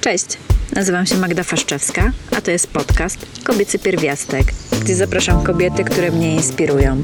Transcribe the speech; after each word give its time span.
Cześć, 0.00 0.26
nazywam 0.72 1.06
się 1.06 1.16
Magda 1.16 1.42
Faszczewska, 1.42 2.12
a 2.36 2.40
to 2.40 2.50
jest 2.50 2.66
podcast 2.66 3.26
Kobiecy 3.44 3.78
Pierwiastek, 3.78 4.52
gdzie 4.80 4.94
zapraszam 4.96 5.44
kobiety, 5.44 5.84
które 5.84 6.10
mnie 6.10 6.34
inspirują. 6.34 7.02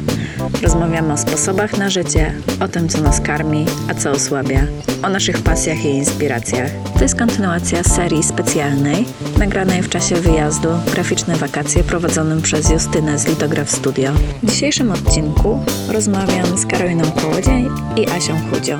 Rozmawiamy 0.62 1.12
o 1.12 1.17
sposobach 1.17 1.79
na 1.79 1.90
życie, 1.90 2.35
o 2.61 2.69
tym, 2.69 2.88
co 2.88 3.01
nas 3.01 3.21
karmi, 3.21 3.67
a 3.88 3.95
co 3.95 4.11
osłabia, 4.11 4.67
o 5.03 5.09
naszych 5.09 5.43
pasjach 5.43 5.85
i 5.85 5.88
inspiracjach. 5.88 6.71
To 6.95 7.03
jest 7.03 7.19
kontynuacja 7.19 7.85
serii 7.85 8.22
specjalnej, 8.22 9.05
nagranej 9.39 9.83
w 9.83 9.89
czasie 9.89 10.15
wyjazdu 10.15 10.69
Graficzne 10.93 11.37
Wakacje 11.37 11.85
prowadzonym 11.85 12.43
przez 12.43 12.71
Justynę 12.71 13.19
z 13.19 13.27
Litograf 13.27 13.71
Studio. 13.71 14.13
W 14.43 14.51
dzisiejszym 14.51 14.91
odcinku 14.91 15.65
rozmawiam 15.89 16.59
z 16.59 16.67
Karoliną 16.67 17.11
Kołodziej 17.11 17.69
i 17.97 18.09
Asią 18.09 18.51
Chudzio. 18.51 18.79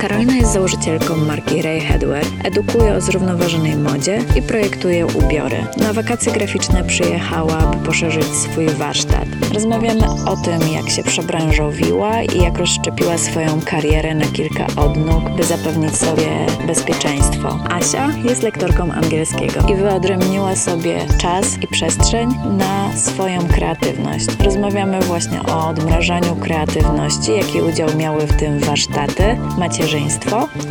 Karolina 0.00 0.34
jest 0.34 0.52
założycielką 0.52 1.16
marki 1.16 1.62
Ray 1.62 1.80
Headwear, 1.80 2.24
edukuje 2.44 2.94
o 2.94 3.00
zrównoważonej 3.00 3.76
modzie 3.76 4.18
i 4.36 4.42
projektuje 4.42 5.06
ubiory. 5.06 5.66
Na 5.76 5.92
wakacje 5.92 6.32
graficzne 6.32 6.84
przyjechała, 6.84 7.66
by 7.66 7.86
poszerzyć 7.86 8.24
swój 8.24 8.68
warsztat. 8.68 9.24
Rozmawiamy 9.54 10.04
o 10.26 10.36
tym, 10.36 10.72
jak 10.72 10.90
się 10.90 11.02
przebranżowiła 11.02 12.22
i 12.22 12.42
jak 12.42 12.58
rozszczepiła 12.58 13.18
swoją 13.18 13.60
karierę 13.64 14.14
na 14.14 14.24
kilka 14.24 14.66
odnóg, 14.76 15.30
by 15.36 15.44
zapewnić 15.44 15.96
sobie 15.96 16.46
bezpieczeństwo. 16.66 17.58
Asia 17.70 18.08
jest 18.24 18.42
lektorką 18.42 18.92
angielskiego 18.92 19.60
i 19.68 19.74
wyodrębniła 19.74 20.56
sobie 20.56 21.06
czas 21.18 21.58
i 21.62 21.66
przestrzeń 21.66 22.28
na 22.58 22.96
swoją 22.96 23.48
kreatywność. 23.48 24.26
Rozmawiamy 24.44 25.00
właśnie 25.00 25.42
o 25.42 25.68
odmrażaniu 25.68 26.36
kreatywności, 26.36 27.32
jaki 27.32 27.62
udział 27.62 27.96
miały 27.96 28.26
w 28.26 28.36
tym 28.36 28.58
warsztaty, 28.58 29.36
macierzyństwo, 29.58 29.89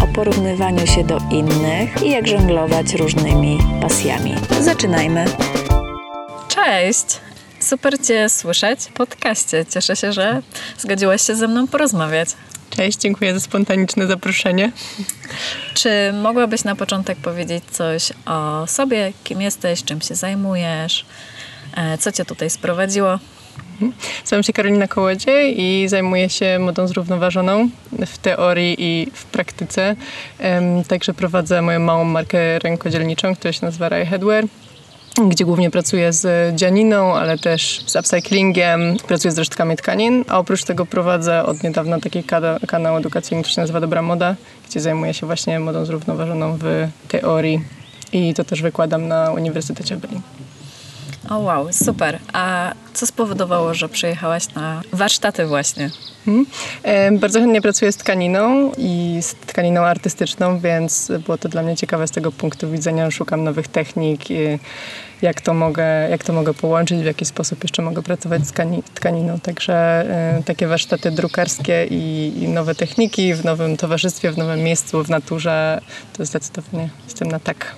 o 0.01 0.07
porównywaniu 0.07 0.87
się 0.87 1.03
do 1.03 1.17
innych 1.31 2.03
i 2.03 2.09
jak 2.09 2.27
żonglować 2.27 2.93
różnymi 2.93 3.59
pasjami. 3.81 4.35
Zaczynajmy! 4.61 5.25
Cześć! 6.47 7.05
Super 7.59 8.01
Cię 8.01 8.29
słyszeć 8.29 8.79
w 8.79 8.93
podcaście. 8.93 9.65
Cieszę 9.65 9.95
się, 9.95 10.13
że 10.13 10.41
zgodziłaś 10.77 11.21
się 11.21 11.35
ze 11.35 11.47
mną 11.47 11.67
porozmawiać. 11.67 12.29
Cześć, 12.69 12.97
dziękuję 12.97 13.33
za 13.33 13.39
spontaniczne 13.39 14.07
zaproszenie. 14.07 14.71
Czy 15.73 15.89
mogłabyś 16.13 16.63
na 16.63 16.75
początek 16.75 17.17
powiedzieć 17.17 17.63
coś 17.71 18.13
o 18.25 18.67
sobie, 18.67 19.13
kim 19.23 19.41
jesteś, 19.41 19.83
czym 19.83 20.01
się 20.01 20.15
zajmujesz, 20.15 21.05
e, 21.77 21.97
co 21.97 22.11
Cię 22.11 22.25
tutaj 22.25 22.49
sprowadziło? 22.49 23.19
Nazywam 24.21 24.43
się 24.43 24.53
Karolina 24.53 24.87
Kołodziej 24.87 25.61
i 25.61 25.87
zajmuję 25.87 26.29
się 26.29 26.59
modą 26.59 26.87
zrównoważoną 26.87 27.69
w 28.05 28.17
teorii 28.17 28.75
i 28.79 29.11
w 29.13 29.25
praktyce. 29.25 29.95
Także 30.87 31.13
prowadzę 31.13 31.61
moją 31.61 31.79
małą 31.79 32.03
markę 32.03 32.59
rękodzielniczą, 32.59 33.35
która 33.35 33.53
się 33.53 33.65
nazywa 33.65 33.89
Rai 33.89 34.05
Headwear 34.05 34.45
gdzie 35.27 35.45
głównie 35.45 35.71
pracuję 35.71 36.13
z 36.13 36.55
dzianiną, 36.55 37.15
ale 37.15 37.37
też 37.37 37.83
z 37.85 37.95
upcyclingiem, 37.95 38.97
pracuję 39.07 39.31
z 39.31 39.37
resztkami 39.37 39.75
tkanin, 39.75 40.25
a 40.27 40.39
oprócz 40.39 40.63
tego 40.63 40.85
prowadzę 40.85 41.45
od 41.45 41.63
niedawna 41.63 41.99
taki 41.99 42.23
kanał 42.67 42.97
edukacyjny, 42.97 43.43
który 43.43 43.55
się 43.55 43.61
nazywa 43.61 43.79
Dobra 43.79 44.01
Moda, 44.01 44.35
gdzie 44.69 44.79
zajmuję 44.79 45.13
się 45.13 45.25
właśnie 45.25 45.59
modą 45.59 45.85
zrównoważoną 45.85 46.57
w 46.61 46.87
teorii 47.07 47.61
i 48.13 48.33
to 48.33 48.43
też 48.43 48.61
wykładam 48.61 49.07
na 49.07 49.31
Uniwersytecie 49.31 49.95
w 49.95 49.99
Berlinie. 49.99 50.23
O 51.29 51.39
wow, 51.39 51.73
super. 51.73 52.19
A 52.33 52.73
co 52.93 53.05
spowodowało, 53.07 53.73
że 53.73 53.89
przyjechałaś 53.89 54.53
na 54.55 54.81
warsztaty 54.93 55.45
właśnie? 55.45 55.89
Mhm. 56.27 56.45
E, 56.83 57.11
Bardzo 57.11 57.39
chętnie 57.39 57.61
pracuję 57.61 57.91
z 57.91 57.97
tkaniną 57.97 58.71
i 58.77 59.17
z 59.21 59.35
tkaniną 59.35 59.81
artystyczną, 59.81 60.59
więc 60.59 61.11
było 61.25 61.37
to 61.37 61.49
dla 61.49 61.61
mnie 61.61 61.75
ciekawe 61.77 62.07
z 62.07 62.11
tego 62.11 62.31
punktu 62.31 62.71
widzenia. 62.71 63.11
Szukam 63.11 63.43
nowych 63.43 63.67
technik, 63.67 64.21
jak 65.21 65.41
to 65.41 65.53
mogę, 65.53 66.09
jak 66.09 66.23
to 66.23 66.33
mogę 66.33 66.53
połączyć, 66.53 67.01
w 67.01 67.05
jaki 67.05 67.25
sposób 67.25 67.63
jeszcze 67.63 67.81
mogę 67.81 68.01
pracować 68.03 68.47
z 68.47 68.51
tkani- 68.53 68.83
tkaniną. 68.93 69.39
Także 69.39 69.73
e, 70.37 70.43
takie 70.45 70.67
warsztaty 70.67 71.11
drukarskie 71.11 71.85
i, 71.89 72.33
i 72.43 72.47
nowe 72.47 72.75
techniki 72.75 73.33
w 73.33 73.45
nowym 73.45 73.77
towarzystwie, 73.77 74.31
w 74.31 74.37
nowym 74.37 74.59
miejscu, 74.63 75.03
w 75.03 75.09
naturze, 75.09 75.81
to 76.17 76.25
zdecydowanie 76.25 76.89
jestem 77.05 77.27
na 77.27 77.39
tak. 77.39 77.75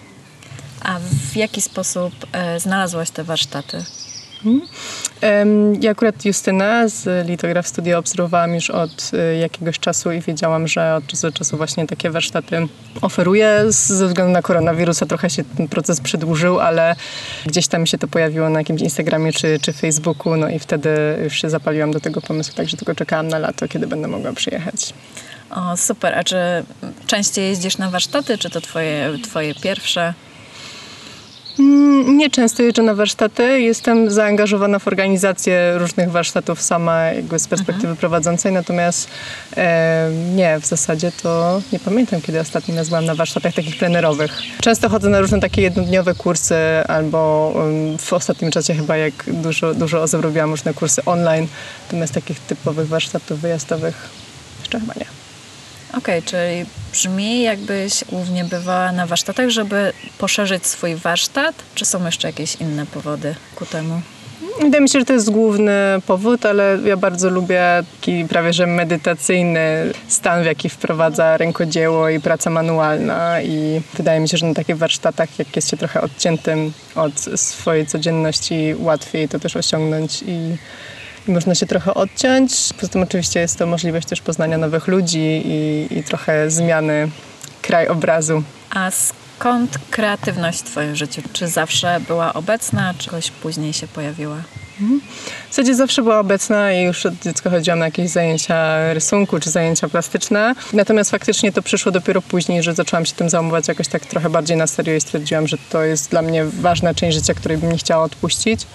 A 0.84 1.00
w 1.31 1.36
jaki 1.36 1.62
sposób 1.62 2.14
e, 2.31 2.59
znalazłaś 2.59 3.09
te 3.09 3.24
warsztaty? 3.24 3.84
Em, 5.22 5.75
Ja 5.81 5.92
akurat 5.92 6.25
Justynę 6.25 6.90
z 6.90 7.28
Litograf 7.28 7.68
Studio 7.68 8.00
obserwowałam 8.00 8.56
już 8.56 8.69
od 8.69 9.12
y, 9.14 9.38
jakiegoś 9.38 9.80
czasu 9.80 10.12
i 10.12 10.22
wiedziałam, 10.22 10.68
że 10.68 10.96
od 10.96 11.08
czasu 11.08 11.28
do 11.28 11.34
czasu 11.34 11.58
właśnie 11.58 11.88
takie 11.88 12.09
warsztaty 12.09 12.68
oferuje. 13.02 13.64
Ze 13.68 14.08
względu 14.08 14.34
na 14.34 14.41
koronawirusa 14.41 15.06
trochę 15.06 15.30
się 15.30 15.44
ten 15.44 15.68
proces 15.68 16.02
przedłużył, 16.02 16.59
ale 16.59 16.96
gdzieś 17.46 17.68
tam 17.68 17.81
mi 17.81 17.88
się 17.88 17.97
to 17.97 18.08
pojawiło 18.08 18.50
na 18.50 18.59
jakimś 18.59 18.81
Instagramie 18.81 19.34
czy, 19.34 19.59
czy 19.62 19.74
Facebooku, 19.74 20.36
no 20.36 20.50
i 20.50 20.59
wtedy 20.59 20.90
już 21.24 21.41
się 21.41 21.50
zapaliłam 21.50 21.91
do 21.91 22.00
tego 22.00 22.22
pomysłu, 22.22 22.56
także 22.56 22.78
tylko 22.78 22.96
czekałam 22.96 23.28
na 23.28 23.40
lato, 23.40 23.68
kiedy 23.68 23.88
będę 23.88 24.08
mogła 24.08 24.34
przyjechać. 24.34 24.94
O, 25.50 25.78
super. 25.78 26.16
A 26.20 26.24
czy 26.24 26.38
częściej 27.08 27.50
jeździsz 27.50 27.78
na 27.78 27.90
warsztaty, 27.90 28.38
czy 28.38 28.50
to 28.50 28.62
twoje, 28.62 29.09
twoje 29.24 29.56
pierwsze? 29.56 30.14
Mm, 31.61 32.17
Nie 32.17 32.29
często 32.29 32.63
jeżdżę 32.63 32.83
na 32.83 32.95
warsztaty. 32.95 33.61
Jestem 33.61 34.11
zaangażowana 34.11 34.79
w 34.79 34.88
organizację 34.88 35.73
różnych 35.77 36.11
warsztatów 36.11 36.61
sama 36.61 37.01
jakby 37.01 37.39
z 37.39 37.47
perspektywy 37.47 37.95
prowadzącej, 37.95 38.51
natomiast 38.51 39.09
e, 39.57 40.09
nie, 40.35 40.59
w 40.59 40.66
zasadzie 40.66 41.11
to 41.23 41.61
nie 41.73 41.79
pamiętam, 41.79 42.22
kiedy 42.22 42.39
ostatni 42.39 42.75
raz 42.75 42.89
byłam 42.89 43.05
na 43.05 43.16
warsztatach 43.16 43.53
takich 43.53 43.77
plenerowych. 43.77 44.41
Często 44.61 44.89
chodzę 44.89 45.09
na 45.09 45.19
różne 45.19 45.39
takie 45.39 45.61
jednodniowe 45.61 46.16
kursy 46.16 46.55
albo 46.88 47.53
w 47.99 48.13
ostatnim 48.13 48.51
czasie 48.51 48.73
chyba 48.73 48.97
jak 48.97 49.13
dużo, 49.28 49.73
dużo 49.73 50.01
osób 50.01 50.22
robiłam 50.22 50.49
różne 50.49 50.73
kursy 50.73 51.05
online, 51.05 51.47
natomiast 51.85 52.13
takich 52.13 52.39
typowych 52.39 52.88
warsztatów 52.88 53.39
wyjazdowych 53.39 54.09
jeszcze 54.59 54.79
chyba 54.79 54.93
nie. 54.99 55.05
Okej, 55.97 56.23
czyli 56.23 56.66
brzmi 56.91 57.41
jakbyś 57.41 58.03
głównie 58.09 58.46
bywała 58.46 58.91
na 58.91 59.06
warsztatach, 59.06 59.50
żeby 59.50 59.94
poszerzyć 60.18 60.68
swój 60.68 60.96
warsztat, 60.96 61.56
czy 61.75 61.85
są 61.85 62.06
jeszcze 62.06 62.28
jakieś 62.28 62.56
inne 62.56 62.85
powody 62.85 63.35
ku 63.56 63.66
temu? 63.66 64.02
Wydaje 64.62 64.81
mi 64.81 64.90
się, 64.90 65.00
że 65.00 65.06
to 65.06 65.13
jest 65.13 65.31
główny 65.31 65.72
powód, 66.07 66.46
ale 66.46 66.79
ja 66.85 66.97
bardzo 66.97 67.29
lubię 67.29 67.84
taki 68.00 68.25
prawie 68.29 68.53
że 68.53 68.68
medytacyjny 68.68 69.94
stan, 70.07 70.44
w 70.44 70.46
jaki 70.46 70.69
wprowadza 70.69 71.38
rękodzieło 71.38 72.09
i 72.09 72.19
praca 72.19 72.50
manualna 72.50 73.41
i 73.41 73.81
wydaje 73.94 74.19
mi 74.19 74.29
się, 74.29 74.38
że 74.38 74.46
na 74.46 74.53
takich 74.53 74.78
warsztatach, 74.78 75.40
jak 75.40 75.56
jest 75.56 75.69
się 75.69 75.78
trochę 75.78 76.02
odciętym 76.02 76.73
od 76.96 77.19
swojej 77.35 77.85
codzienności, 77.85 78.75
łatwiej 78.79 79.29
to 79.29 79.40
też 79.40 79.56
osiągnąć 79.56 80.23
i, 80.28 80.58
i 81.28 81.32
można 81.32 81.56
się 81.56 81.66
trochę 81.66 81.94
odciąć. 81.94 82.52
Poza 82.80 82.92
tym 82.92 83.04
oczywiście 83.04 83.40
jest 83.40 83.58
to 83.58 83.66
możliwość 83.66 84.08
też 84.08 84.22
poznania 84.22 84.58
nowych 84.58 84.88
ludzi 84.88 85.42
i, 85.46 85.88
i 85.98 86.04
trochę 86.04 86.52
zmiany 86.52 87.09
krajobrazu. 87.62 88.44
A 88.70 88.92
skąd 88.92 89.78
kreatywność 89.92 90.59
w 90.59 90.64
twoim 90.64 90.96
życiu? 90.96 91.22
Czy 91.34 91.48
zawsze 91.48 92.00
była 92.08 92.34
obecna, 92.34 92.94
czy 92.98 93.06
jakoś 93.06 93.32
później 93.32 93.74
się 93.74 93.88
pojawiła? 93.88 94.38
W 95.50 95.54
zasadzie 95.54 95.76
zawsze 95.76 96.02
była 96.02 96.20
obecna 96.20 96.74
i 96.74 96.84
już 96.84 97.06
od 97.06 97.20
dziecka 97.20 97.50
chodziłam 97.50 97.80
na 97.80 97.86
jakieś 97.86 98.09
zajęcia 98.09 98.94
rysunku 98.94 99.40
czy 99.40 99.50
zajęcia 99.50 99.90
plastyczne. 99.90 100.56
Natomiast 100.74 101.12
faktycznie 101.12 101.52
to 101.52 101.62
przyszło 101.62 101.92
dopiero 101.92 102.22
później, 102.22 102.64
że 102.64 102.74
zaczęłam 102.74 103.06
się 103.06 103.14
tym 103.14 103.30
zajmować 103.30 103.68
jakoś 103.68 103.88
tak 103.88 104.06
trochę 104.06 104.30
bardziej 104.30 104.58
na 104.58 104.68
serio 104.68 104.96
i 104.96 105.02
stwierdziłam, 105.02 105.48
że 105.48 105.58
to 105.70 105.84
jest 105.84 106.12
dla 106.12 106.22
mnie 106.22 106.46
ważna 106.46 106.94
część 106.94 107.18
życia, 107.18 107.34
której 107.34 107.58
bym 107.58 107.72
nie 107.72 107.78
chciała 107.78 108.03
odpuścić. 108.03 108.68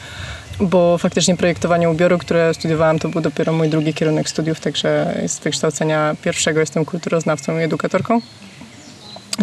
Bo 0.61 0.99
faktycznie 0.99 1.37
projektowanie 1.37 1.91
ubioru, 1.91 2.19
które 2.19 2.55
studiowałam, 2.55 2.99
to 2.99 3.09
był 3.09 3.21
dopiero 3.21 3.53
mój 3.53 3.69
drugi 3.69 3.95
kierunek 3.95 4.29
studiów, 4.29 4.61
także 4.61 5.21
z 5.27 5.39
wykształcenia 5.39 6.17
pierwszego 6.23 6.61
jestem 6.61 6.85
kulturoznawcą 6.85 7.59
i 7.59 7.63
edukatorką. 7.63 8.21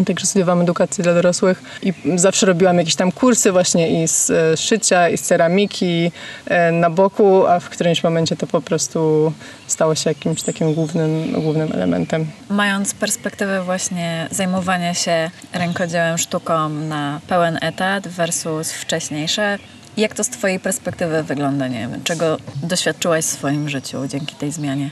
Także 0.05 0.25
studiowałam 0.25 0.61
edukację 0.61 1.03
dla 1.03 1.13
dorosłych 1.13 1.63
i 1.81 1.93
zawsze 2.15 2.45
robiłam 2.45 2.77
jakieś 2.77 2.95
tam 2.95 3.11
kursy 3.11 3.51
właśnie 3.51 4.03
i 4.03 4.07
z 4.07 4.29
e, 4.29 4.57
szycia, 4.57 5.09
i 5.09 5.17
z 5.17 5.21
ceramiki 5.21 6.11
e, 6.47 6.71
na 6.71 6.89
boku, 6.89 7.47
a 7.47 7.59
w 7.59 7.69
którymś 7.69 8.03
momencie 8.03 8.35
to 8.35 8.47
po 8.47 8.61
prostu 8.61 9.33
stało 9.67 9.95
się 9.95 10.09
jakimś 10.09 10.41
takim 10.43 10.73
głównym, 10.73 11.41
głównym 11.41 11.71
elementem. 11.71 12.25
Mając 12.49 12.93
perspektywę 12.93 13.63
właśnie 13.63 14.27
zajmowania 14.31 14.93
się 14.93 15.31
rękodziełem, 15.53 16.17
sztuką 16.17 16.69
na 16.69 17.19
pełen 17.27 17.57
etat 17.61 18.07
versus 18.07 18.71
wcześniejsze, 18.71 19.59
jak 19.97 20.13
to 20.13 20.23
z 20.23 20.29
twojej 20.29 20.59
perspektywy 20.59 21.23
wygląda? 21.23 21.67
Nie 21.67 21.79
wiem, 21.79 22.03
czego 22.03 22.37
doświadczyłaś 22.63 23.25
w 23.25 23.29
swoim 23.29 23.69
życiu 23.69 24.07
dzięki 24.07 24.35
tej 24.35 24.51
zmianie? 24.51 24.89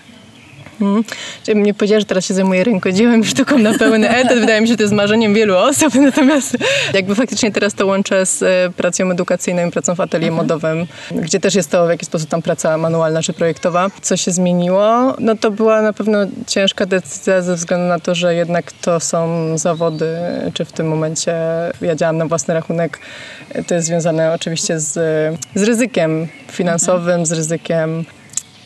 Mhm. 0.82 1.04
Chciałbym 1.44 1.64
nie 1.64 1.74
powiedziała, 1.74 2.00
że 2.00 2.06
teraz 2.06 2.26
się 2.26 2.34
zajmuję 2.34 2.64
rękodziełem 2.64 3.22
i 3.22 3.26
sztuką 3.26 3.58
na 3.58 3.78
pełny 3.78 4.10
etat. 4.10 4.40
Wydaje 4.40 4.62
mi 4.62 4.68
się, 4.68 4.74
że 4.74 4.78
to 4.78 4.84
jest 4.84 4.94
marzeniem 4.94 5.34
wielu 5.34 5.58
osób. 5.58 5.96
Natomiast 6.12 6.58
jakby 6.94 7.16
faktycznie 7.16 7.52
teraz 7.52 7.74
to 7.74 7.86
łączę 7.86 8.26
z 8.26 8.44
e, 8.44 8.70
pracą 8.78 9.12
edukacyjną 9.12 9.68
i 9.68 9.72
pracą 9.72 9.96
w 9.96 10.02
atelier 10.02 10.32
modowym, 10.32 10.88
gdzie 11.12 11.40
też 11.40 11.56
jest 11.56 11.72
to 11.72 11.86
w 11.86 11.90
jakiś 11.90 12.08
sposób 12.08 12.30
tam 12.30 12.42
praca 12.42 12.78
manualna 12.78 13.22
czy 13.22 13.34
projektowa. 13.34 13.88
Co 14.02 14.18
się 14.18 14.32
zmieniło? 14.32 15.16
No 15.20 15.36
to 15.36 15.52
była 15.52 15.82
na 15.82 15.94
pewno 15.94 16.18
ciężka 16.48 16.86
decyzja 16.86 17.42
ze 17.42 17.56
względu 17.56 17.88
na 17.88 18.00
to, 18.00 18.16
że 18.16 18.36
jednak 18.36 18.72
to 18.72 19.00
są 19.00 19.58
zawody, 19.58 20.18
czy 20.54 20.66
w 20.66 20.72
tym 20.72 20.88
momencie 20.88 21.36
ja 21.82 21.96
działam 21.96 22.18
na 22.18 22.26
własny 22.26 22.54
rachunek. 22.54 23.00
To 23.68 23.76
jest 23.76 23.88
związane 23.88 24.34
oczywiście 24.34 24.80
z, 24.80 24.94
z 25.56 25.64
ryzykiem 25.64 26.28
finansowym, 26.52 27.26
z 27.26 27.32
ryzykiem 27.32 28.06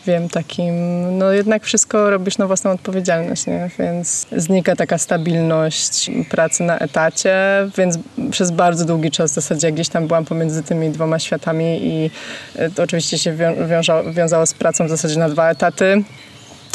wiem, 0.07 0.29
takim, 0.29 0.73
no 1.17 1.31
jednak 1.31 1.63
wszystko 1.63 2.09
robisz 2.09 2.37
na 2.37 2.47
własną 2.47 2.71
odpowiedzialność, 2.71 3.47
nie? 3.47 3.69
więc 3.79 4.27
znika 4.31 4.75
taka 4.75 4.97
stabilność 4.97 6.11
pracy 6.29 6.63
na 6.63 6.77
etacie, 6.77 7.35
więc 7.77 7.99
przez 8.31 8.51
bardzo 8.51 8.85
długi 8.85 9.11
czas 9.11 9.31
w 9.31 9.35
zasadzie 9.35 9.71
gdzieś 9.71 9.89
tam 9.89 10.07
byłam 10.07 10.25
pomiędzy 10.25 10.63
tymi 10.63 10.89
dwoma 10.89 11.19
światami 11.19 11.79
i 11.83 12.11
e, 12.55 12.69
to 12.69 12.83
oczywiście 12.83 13.17
się 13.17 13.33
wią- 13.33 13.67
wiążało, 13.67 14.13
wiązało 14.13 14.45
z 14.45 14.53
pracą 14.53 14.85
w 14.85 14.89
zasadzie 14.89 15.19
na 15.19 15.29
dwa 15.29 15.49
etaty. 15.49 16.03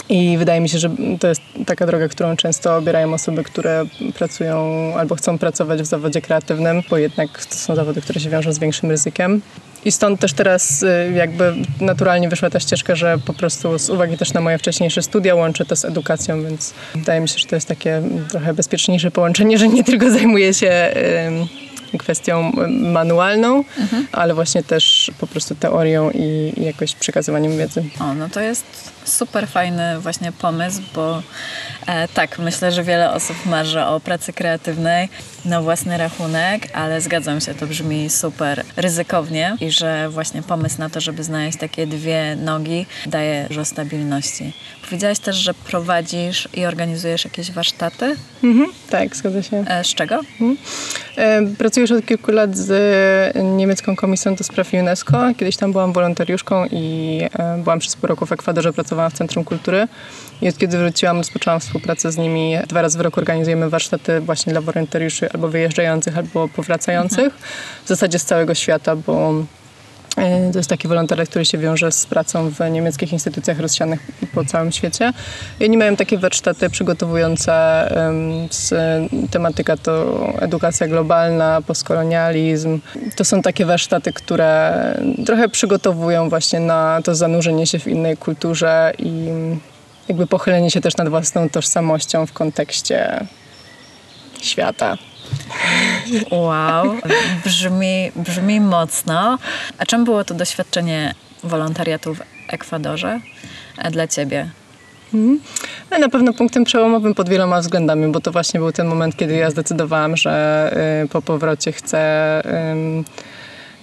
I 0.09 0.39
wydaje 0.39 0.61
mi 0.61 0.69
się, 0.69 0.79
że 0.79 0.91
to 1.21 1.29
jest 1.29 1.41
taka 1.67 1.87
droga, 1.87 2.09
którą 2.09 2.37
często 2.37 2.77
obierają 2.77 3.15
osoby, 3.15 3.45
które 3.45 3.85
pracują 4.19 4.57
albo 4.97 5.15
chcą 5.15 5.39
pracować 5.39 5.83
w 5.83 5.87
zawodzie 5.87 6.21
kreatywnym, 6.21 6.83
bo 6.91 6.99
jednak 6.99 7.45
to 7.45 7.55
są 7.55 7.77
zawody, 7.77 8.01
które 8.01 8.21
się 8.21 8.31
wiążą 8.31 8.53
z 8.53 8.59
większym 8.59 8.91
ryzykiem. 8.91 9.43
I 9.85 9.93
stąd 9.93 10.21
też 10.21 10.33
teraz 10.33 10.83
y, 10.83 11.13
jakby 11.15 11.55
naturalnie 11.81 12.29
wyszła 12.29 12.51
ta 12.51 12.61
ścieżka, 12.61 12.95
że 12.95 13.19
po 13.19 13.33
prostu 13.33 13.79
z 13.79 13.91
uwagi 13.91 14.17
też 14.17 14.33
na 14.33 14.41
moje 14.41 14.59
wcześniejsze 14.59 15.03
studia 15.03 15.35
łączę 15.35 15.65
to 15.65 15.77
z 15.77 15.85
edukacją, 15.85 16.43
więc 16.43 16.75
wydaje 16.95 17.21
mi 17.21 17.29
się, 17.29 17.39
że 17.39 17.47
to 17.47 17.55
jest 17.55 17.69
takie 17.69 18.03
trochę 18.31 18.55
bezpieczniejsze 18.55 19.11
połączenie, 19.11 19.59
że 19.59 19.69
nie 19.69 19.85
tylko 19.85 20.11
zajmuję 20.19 20.55
się 20.55 20.95
kwestią 21.99 22.53
manualną, 22.69 23.65
ale 24.13 24.35
właśnie 24.35 24.63
też 24.63 25.11
po 25.19 25.27
prostu 25.27 25.55
teorią 25.55 26.11
i, 26.11 26.53
jakoś 26.57 26.95
przekazywaniem 26.95 27.59
wiedzy. 27.59 27.85
O, 28.01 28.15
no 28.15 28.29
to 28.29 28.41
jest 28.41 28.65
super 29.05 29.49
fajny 29.49 30.01
właśnie 30.01 30.33
pomysł, 30.33 30.81
bo 30.95 31.23
tak, 32.15 32.39
myślę, 32.39 32.73
że 32.73 32.83
wiele 32.83 33.13
osób 33.13 33.47
marzy 33.47 33.81
o 33.83 34.01
pracy 34.01 34.33
kreatywnej 34.33 35.09
na 35.45 35.63
własny 35.63 35.99
rachunek, 35.99 36.69
ale 36.73 37.01
zgadzam 37.01 37.41
się, 37.41 37.55
to 37.55 37.67
brzmi 37.67 38.11
super 38.11 38.65
ryzykownie 38.77 39.57
i 39.61 39.71
że 39.71 40.09
właśnie 40.09 40.43
pomysł 40.43 40.79
na 40.79 40.91
to, 40.91 41.01
żeby 41.01 41.25
znaleźć 41.25 41.59
takie 41.59 41.87
dwie 41.87 42.37
nogi 42.37 42.87
daje 43.07 43.47
dużo 43.49 43.65
stabilności. 43.65 44.53
Powiedziałaś 44.85 45.19
też, 45.19 45.37
że 45.37 45.55
prowadzisz 45.55 46.49
i 46.55 46.65
organizujesz 46.65 47.25
jakieś 47.25 47.53
warsztaty. 47.53 48.17
Mhm, 48.45 48.71
tak, 48.91 49.17
zgadza 49.17 49.43
się. 49.43 49.65
E, 49.69 49.85
z 49.85 49.95
czego? 49.95 50.21
E, 51.17 51.47
Pracuję 51.59 51.83
już 51.83 51.91
od 51.91 52.07
kilku 52.07 52.33
lat 52.33 52.57
z 52.57 53.37
niemiecką 53.57 53.97
komisją 53.97 54.35
do 54.35 54.45
spraw 54.45 54.73
UNESCO. 54.75 55.35
Kiedyś 55.39 55.57
tam 55.57 55.73
byłam 55.73 55.93
wolontariuszką 55.93 56.67
i 56.67 57.21
e, 57.39 57.59
byłam 57.63 57.79
przez 57.79 57.97
pół 57.97 58.09
roku 58.09 58.27
w 58.27 58.33
Ekwadorze, 58.33 58.73
pracowałam 58.73 59.11
w 59.11 59.15
Centrum 59.15 59.45
Kultury. 59.45 59.89
I 60.43 60.49
od 60.49 60.59
kiedy 60.59 60.79
wróciłam, 60.79 61.17
rozpoczęłam 61.17 61.61
współpracę 61.61 61.80
z 62.09 62.17
nimi. 62.17 62.59
Dwa 62.69 62.83
razy 62.83 62.99
w 62.99 63.01
roku 63.01 63.21
organizujemy 63.21 63.71
warsztaty 63.71 64.21
właśnie 64.21 64.53
dla 64.53 64.61
wolontariuszy 64.61 65.31
albo 65.33 65.49
wyjeżdżających, 65.49 66.19
albo 66.19 66.49
powracających. 66.49 67.35
W 67.85 67.89
zasadzie 67.89 68.19
z 68.19 68.25
całego 68.25 68.55
świata, 68.55 68.97
bo 68.97 69.35
E, 70.17 70.53
To 70.53 70.59
jest 70.59 70.71
taki 70.71 70.89
wolontariat, 70.89 71.29
który 71.29 71.45
się 71.45 71.59
wiąże 71.59 71.93
z 71.93 72.07
pracą 72.07 72.51
w 72.51 72.71
niemieckich 72.71 73.13
instytucjach 73.13 73.61
rozsianych 73.61 74.01
po 74.35 74.45
całym 74.45 74.73
świecie. 74.73 75.13
I 75.61 75.65
oni 75.65 75.77
mają 75.77 75.97
takie 75.97 76.19
warsztaty 76.19 76.71
przygotowujące 76.71 77.53
em, 77.97 78.49
z, 78.51 78.75
tematyka 79.31 79.77
to 79.77 80.17
edukacja 80.41 80.89
globalna, 80.89 81.63
postkolonializm. 81.67 82.81
To 83.17 83.25
są 83.25 83.43
takie 83.43 83.67
warsztaty, 83.67 84.13
które 84.13 84.75
trochę 85.27 85.49
przygotowują 85.49 86.29
właśnie 86.29 86.61
na 86.61 87.01
to 87.05 87.15
zanurzenie 87.15 87.67
się 87.67 87.79
w 87.79 87.87
innej 87.87 88.17
kulturze 88.17 88.93
i 88.99 89.29
jakby 90.11 90.27
pochylenie 90.27 90.71
się 90.71 90.81
też 90.81 90.97
nad 90.97 91.09
własną 91.09 91.49
tożsamością 91.49 92.27
w 92.27 92.33
kontekście 92.33 93.27
świata. 94.41 94.99
Wow, 96.31 96.95
brzmi, 97.45 98.13
brzmi 98.17 98.61
mocno. 98.61 99.39
A 99.79 99.87
czym 99.87 100.05
było 100.05 100.25
to 100.25 100.35
doświadczenie 100.35 101.15
wolontariatu 101.45 102.15
w 102.15 102.21
Ekwadorze 102.49 103.21
dla 103.91 104.09
ciebie? 104.09 104.51
No, 105.91 105.99
na 105.99 106.09
pewno 106.09 106.33
punktem 106.33 106.65
przełomowym 106.65 107.15
pod 107.15 107.29
wieloma 107.29 107.61
względami, 107.61 108.13
bo 108.13 108.21
to 108.21 108.33
właśnie 108.33 108.61
był 108.61 108.73
ten 108.73 108.87
moment, 108.87 109.17
kiedy 109.17 109.35
ja 109.35 109.51
zdecydowałam, 109.51 110.17
że 110.17 110.73
y, 111.05 111.09
po 111.09 111.23
powrocie 111.23 111.73
chcę 111.73 112.43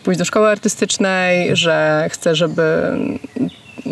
pójść 0.04 0.18
do 0.18 0.26
szkoły 0.26 0.50
artystycznej, 0.50 1.56
że 1.56 2.08
chcę, 2.12 2.36
żeby 2.36 2.92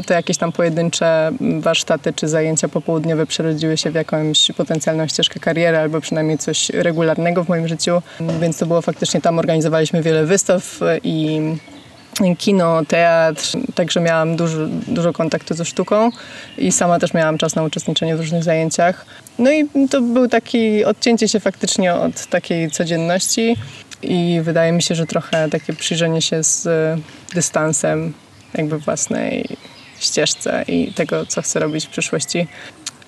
te 0.05 0.13
jakieś 0.13 0.37
tam 0.37 0.51
pojedyncze 0.51 1.31
warsztaty 1.59 2.13
czy 2.13 2.27
zajęcia 2.27 2.67
popołudniowe 2.67 3.25
przerodziły 3.25 3.77
się 3.77 3.91
w 3.91 3.95
jakąś 3.95 4.51
potencjalną 4.57 5.07
ścieżkę 5.07 5.39
kariery 5.39 5.77
albo 5.77 6.01
przynajmniej 6.01 6.37
coś 6.37 6.69
regularnego 6.69 7.43
w 7.43 7.49
moim 7.49 7.67
życiu. 7.67 8.01
Więc 8.41 8.57
to 8.57 8.65
było 8.65 8.81
faktycznie 8.81 9.21
tam 9.21 9.39
organizowaliśmy 9.39 10.01
wiele 10.01 10.25
wystaw 10.25 10.79
i 11.03 11.39
kino, 12.37 12.85
teatr, 12.85 13.51
także 13.75 13.99
miałam 13.99 14.35
dużo, 14.35 14.57
dużo 14.87 15.13
kontaktu 15.13 15.53
ze 15.53 15.65
sztuką 15.65 16.09
i 16.57 16.71
sama 16.71 16.99
też 16.99 17.13
miałam 17.13 17.37
czas 17.37 17.55
na 17.55 17.63
uczestniczenie 17.63 18.15
w 18.15 18.19
różnych 18.19 18.43
zajęciach. 18.43 19.05
No 19.39 19.51
i 19.51 19.69
to 19.89 20.01
był 20.01 20.27
taki 20.27 20.85
odcięcie 20.85 21.27
się 21.27 21.39
faktycznie 21.39 21.93
od 21.93 22.25
takiej 22.25 22.71
codzienności 22.71 23.55
i 24.01 24.39
wydaje 24.43 24.71
mi 24.71 24.81
się, 24.81 24.95
że 24.95 25.05
trochę 25.05 25.49
takie 25.49 25.73
przyjrzenie 25.73 26.21
się 26.21 26.43
z 26.43 26.67
dystansem 27.33 28.13
jakby 28.53 28.79
własnej 28.79 29.57
ścieżce 30.05 30.65
i 30.67 30.93
tego, 30.93 31.25
co 31.25 31.41
chcę 31.41 31.59
robić 31.59 31.85
w 31.85 31.89
przyszłości. 31.89 32.47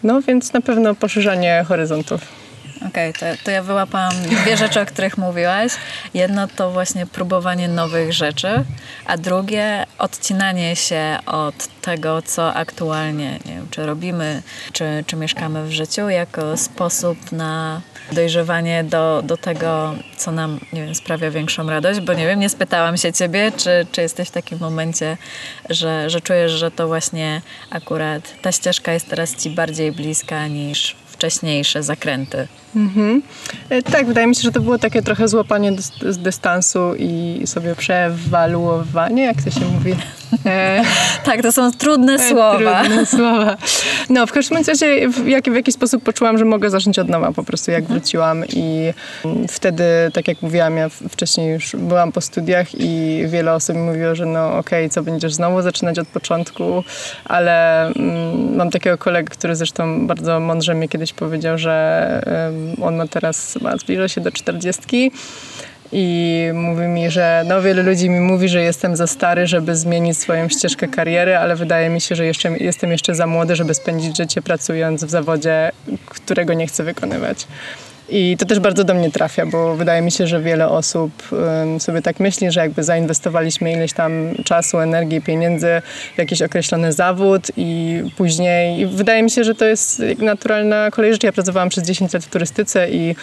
No 0.03 0.21
więc 0.21 0.53
na 0.53 0.61
pewno 0.61 0.95
poszerzanie 0.95 1.65
horyzontów. 1.67 2.46
Okej, 2.87 3.13
to, 3.13 3.25
to 3.43 3.51
ja 3.51 3.63
wyłapałam 3.63 4.13
dwie 4.21 4.57
rzeczy, 4.57 4.81
o 4.81 4.85
których 4.85 5.17
mówiłaś. 5.17 5.71
Jedno 6.13 6.47
to 6.47 6.71
właśnie 6.71 7.05
próbowanie 7.05 7.67
nowych 7.67 8.13
rzeczy, 8.13 8.63
a 9.05 9.17
drugie 9.17 9.85
odcinanie 9.97 10.75
się 10.75 11.17
od 11.25 11.67
tego, 11.81 12.21
co 12.21 12.53
aktualnie 12.53 13.39
nie 13.45 13.53
wiem, 13.55 13.67
czy 13.71 13.85
robimy, 13.85 14.41
czy, 14.73 15.03
czy 15.07 15.15
mieszkamy 15.15 15.63
w 15.63 15.71
życiu, 15.71 16.09
jako 16.09 16.57
sposób 16.57 17.31
na 17.31 17.81
dojrzewanie 18.11 18.83
do, 18.83 19.21
do 19.25 19.37
tego, 19.37 19.95
co 20.17 20.31
nam 20.31 20.59
nie 20.73 20.85
wiem, 20.85 20.95
sprawia 20.95 21.31
większą 21.31 21.69
radość, 21.69 21.99
bo 21.99 22.13
nie 22.13 22.27
wiem, 22.27 22.39
nie 22.39 22.49
spytałam 22.49 22.97
się 22.97 23.13
ciebie, 23.13 23.51
czy, 23.57 23.87
czy 23.91 24.01
jesteś 24.01 24.27
w 24.27 24.31
takim 24.31 24.59
momencie, 24.59 25.17
że, 25.69 26.09
że 26.09 26.21
czujesz, 26.21 26.51
że 26.51 26.71
to 26.71 26.87
właśnie 26.87 27.41
akurat 27.69 28.41
ta 28.41 28.51
ścieżka 28.51 28.93
jest 28.93 29.09
teraz 29.09 29.35
ci 29.35 29.49
bardziej 29.49 29.91
bliska 29.91 30.47
niż 30.47 30.95
wcześniejsze 31.17 31.83
zakręty. 31.83 32.47
Mhm. 32.75 33.21
E, 33.69 33.81
Tak, 33.81 34.05
wydaje 34.05 34.27
mi 34.27 34.35
się, 34.35 34.41
że 34.41 34.51
to 34.51 34.61
było 34.61 34.77
takie 34.77 35.01
trochę 35.01 35.27
złapanie 35.27 35.71
z 36.09 36.17
dystansu 36.17 36.95
i 36.99 37.41
sobie 37.45 37.75
przewaluowanie, 37.75 39.23
jak 39.23 39.41
to 39.41 39.51
się 39.51 39.65
mówi. 39.65 39.95
E, 40.45 40.83
Tak, 41.25 41.41
to 41.41 41.51
są 41.51 41.71
trudne 41.71 42.29
słowa. 42.29 42.81
Trudne 42.83 43.05
słowa. 43.05 43.57
No, 44.09 44.27
w 44.27 44.31
każdym 44.31 44.57
razie 44.57 45.09
w, 45.09 45.27
jak, 45.27 45.49
w 45.49 45.55
jakiś 45.55 45.75
sposób 45.75 46.03
poczułam, 46.03 46.37
że 46.37 46.45
mogę 46.45 46.69
zacząć 46.69 46.99
od 46.99 47.09
nowa 47.09 47.31
po 47.31 47.43
prostu, 47.43 47.71
jak 47.71 47.83
wróciłam 47.83 48.45
i 48.45 48.93
mm, 49.25 49.47
wtedy, 49.47 49.83
tak 50.13 50.27
jak 50.27 50.41
mówiłam, 50.41 50.77
ja 50.77 50.89
wcześniej 50.89 51.53
już 51.53 51.75
byłam 51.75 52.11
po 52.11 52.21
studiach 52.21 52.67
i 52.75 53.23
wiele 53.27 53.53
osób 53.53 53.75
mi 53.75 53.81
mówiło, 53.81 54.15
że 54.15 54.25
no 54.25 54.57
okej, 54.57 54.89
co 54.89 55.03
będziesz 55.03 55.33
znowu 55.33 55.61
zaczynać 55.61 55.99
od 55.99 56.07
początku, 56.07 56.83
ale 57.25 57.85
mm, 57.85 58.55
mam 58.55 58.71
takiego 58.71 58.97
kolegę, 58.97 59.29
który 59.29 59.55
zresztą 59.55 60.07
bardzo 60.07 60.39
mądrze 60.39 60.75
mi 60.75 60.89
kiedyś 60.89 61.13
powiedział, 61.13 61.57
że 61.57 61.77
on 62.81 62.95
ma 62.95 63.07
teraz, 63.07 63.57
ma, 63.61 63.77
zbliża 63.77 64.07
się 64.07 64.21
do 64.21 64.31
czterdziestki 64.31 65.11
i 65.91 66.49
mówi 66.53 66.81
mi, 66.81 67.11
że 67.11 67.43
no 67.47 67.61
wiele 67.61 67.83
ludzi 67.83 68.09
mi 68.09 68.19
mówi, 68.19 68.49
że 68.49 68.61
jestem 68.61 68.95
za 68.95 69.07
stary, 69.07 69.47
żeby 69.47 69.75
zmienić 69.75 70.17
swoją 70.17 70.49
ścieżkę 70.49 70.87
kariery, 70.87 71.37
ale 71.37 71.55
wydaje 71.55 71.89
mi 71.89 72.01
się, 72.01 72.15
że 72.15 72.25
jeszcze, 72.25 72.57
jestem 72.57 72.91
jeszcze 72.91 73.15
za 73.15 73.27
młody, 73.27 73.55
żeby 73.55 73.73
spędzić 73.73 74.17
życie 74.17 74.41
pracując 74.41 75.03
w 75.03 75.09
zawodzie, 75.09 75.71
którego 76.05 76.53
nie 76.53 76.67
chcę 76.67 76.83
wykonywać. 76.83 77.47
I 78.09 78.37
to 78.39 78.45
też 78.45 78.59
bardzo 78.59 78.83
do 78.83 78.93
mnie 78.93 79.11
trafia, 79.11 79.45
bo 79.45 79.75
wydaje 79.75 80.01
mi 80.01 80.11
się, 80.11 80.27
że 80.27 80.41
wiele 80.41 80.69
osób 80.69 81.11
sobie 81.79 82.01
tak 82.01 82.19
myśli, 82.19 82.51
że 82.51 82.59
jakby 82.59 82.83
zainwestowaliśmy 82.83 83.71
ileś 83.71 83.93
tam 83.93 84.35
czasu, 84.43 84.79
energii, 84.79 85.21
pieniędzy 85.21 85.81
w 86.15 86.17
jakiś 86.17 86.41
określony 86.41 86.93
zawód 86.93 87.51
i 87.57 88.01
później 88.17 88.79
i 88.79 88.85
wydaje 88.85 89.23
mi 89.23 89.31
się, 89.31 89.43
że 89.43 89.55
to 89.55 89.65
jest 89.65 90.01
naturalna 90.17 90.91
kolej 90.91 91.13
życia. 91.13 91.27
Ja 91.27 91.31
pracowałam 91.31 91.69
przez 91.69 91.83
10 91.83 92.13
lat 92.13 92.23
w 92.23 92.29
turystyce 92.29 92.89
i 92.89 93.15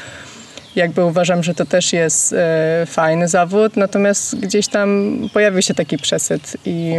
jakby 0.76 1.04
uważam, 1.04 1.42
że 1.42 1.54
to 1.54 1.66
też 1.66 1.92
jest 1.92 2.32
e, 2.32 2.86
fajny 2.86 3.28
zawód, 3.28 3.76
natomiast 3.76 4.36
gdzieś 4.36 4.68
tam 4.68 5.18
pojawił 5.32 5.62
się 5.62 5.74
taki 5.74 5.98
przesyt 5.98 6.56
i 6.64 6.94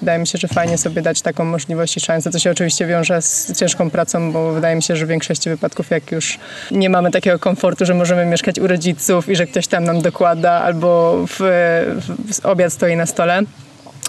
wydaje 0.00 0.18
mi 0.18 0.26
się, 0.26 0.38
że 0.38 0.48
fajnie 0.48 0.78
sobie 0.78 1.02
dać 1.02 1.22
taką 1.22 1.44
możliwość 1.44 1.96
i 1.96 2.00
szansę. 2.00 2.30
To 2.30 2.38
się 2.38 2.50
oczywiście 2.50 2.86
wiąże 2.86 3.22
z 3.22 3.52
ciężką 3.58 3.90
pracą, 3.90 4.32
bo 4.32 4.52
wydaje 4.52 4.76
mi 4.76 4.82
się, 4.82 4.96
że 4.96 5.06
w 5.06 5.08
większości 5.08 5.50
wypadków, 5.50 5.90
jak 5.90 6.12
już 6.12 6.38
nie 6.70 6.90
mamy 6.90 7.10
takiego 7.10 7.38
komfortu, 7.38 7.86
że 7.86 7.94
możemy 7.94 8.26
mieszkać 8.26 8.58
u 8.58 8.66
rodziców 8.66 9.28
i 9.28 9.36
że 9.36 9.46
ktoś 9.46 9.66
tam 9.66 9.84
nam 9.84 10.02
dokłada 10.02 10.52
albo 10.52 11.16
w, 11.26 11.38
w 12.32 12.46
obiad 12.46 12.72
stoi 12.72 12.96
na 12.96 13.06
stole, 13.06 13.42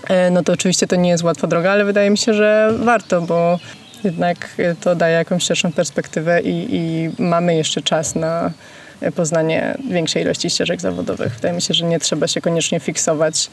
e, 0.09 0.29
no 0.29 0.43
to 0.43 0.53
oczywiście 0.53 0.87
to 0.87 0.95
nie 0.95 1.09
jest 1.09 1.23
łatwa 1.23 1.47
droga, 1.47 1.71
ale 1.71 1.85
wydaje 1.85 2.09
mi 2.09 2.17
się, 2.17 2.33
że 2.33 2.71
warto, 2.79 3.21
bo 3.21 3.59
jednak 4.03 4.57
to 4.81 4.95
daje 4.95 5.15
jakąś 5.15 5.43
szerszą 5.43 5.71
perspektywę 5.71 6.41
i, 6.41 6.75
i 6.75 7.09
mamy 7.19 7.55
jeszcze 7.55 7.81
czas 7.81 8.15
na 8.15 8.51
poznanie 9.15 9.77
większej 9.89 10.23
ilości 10.23 10.49
ścieżek 10.49 10.81
zawodowych. 10.81 11.35
Wydaje 11.35 11.53
mi 11.53 11.61
się, 11.61 11.73
że 11.73 11.85
nie 11.85 11.99
trzeba 11.99 12.27
się 12.27 12.41
koniecznie 12.41 12.79
fiksować 12.79 13.49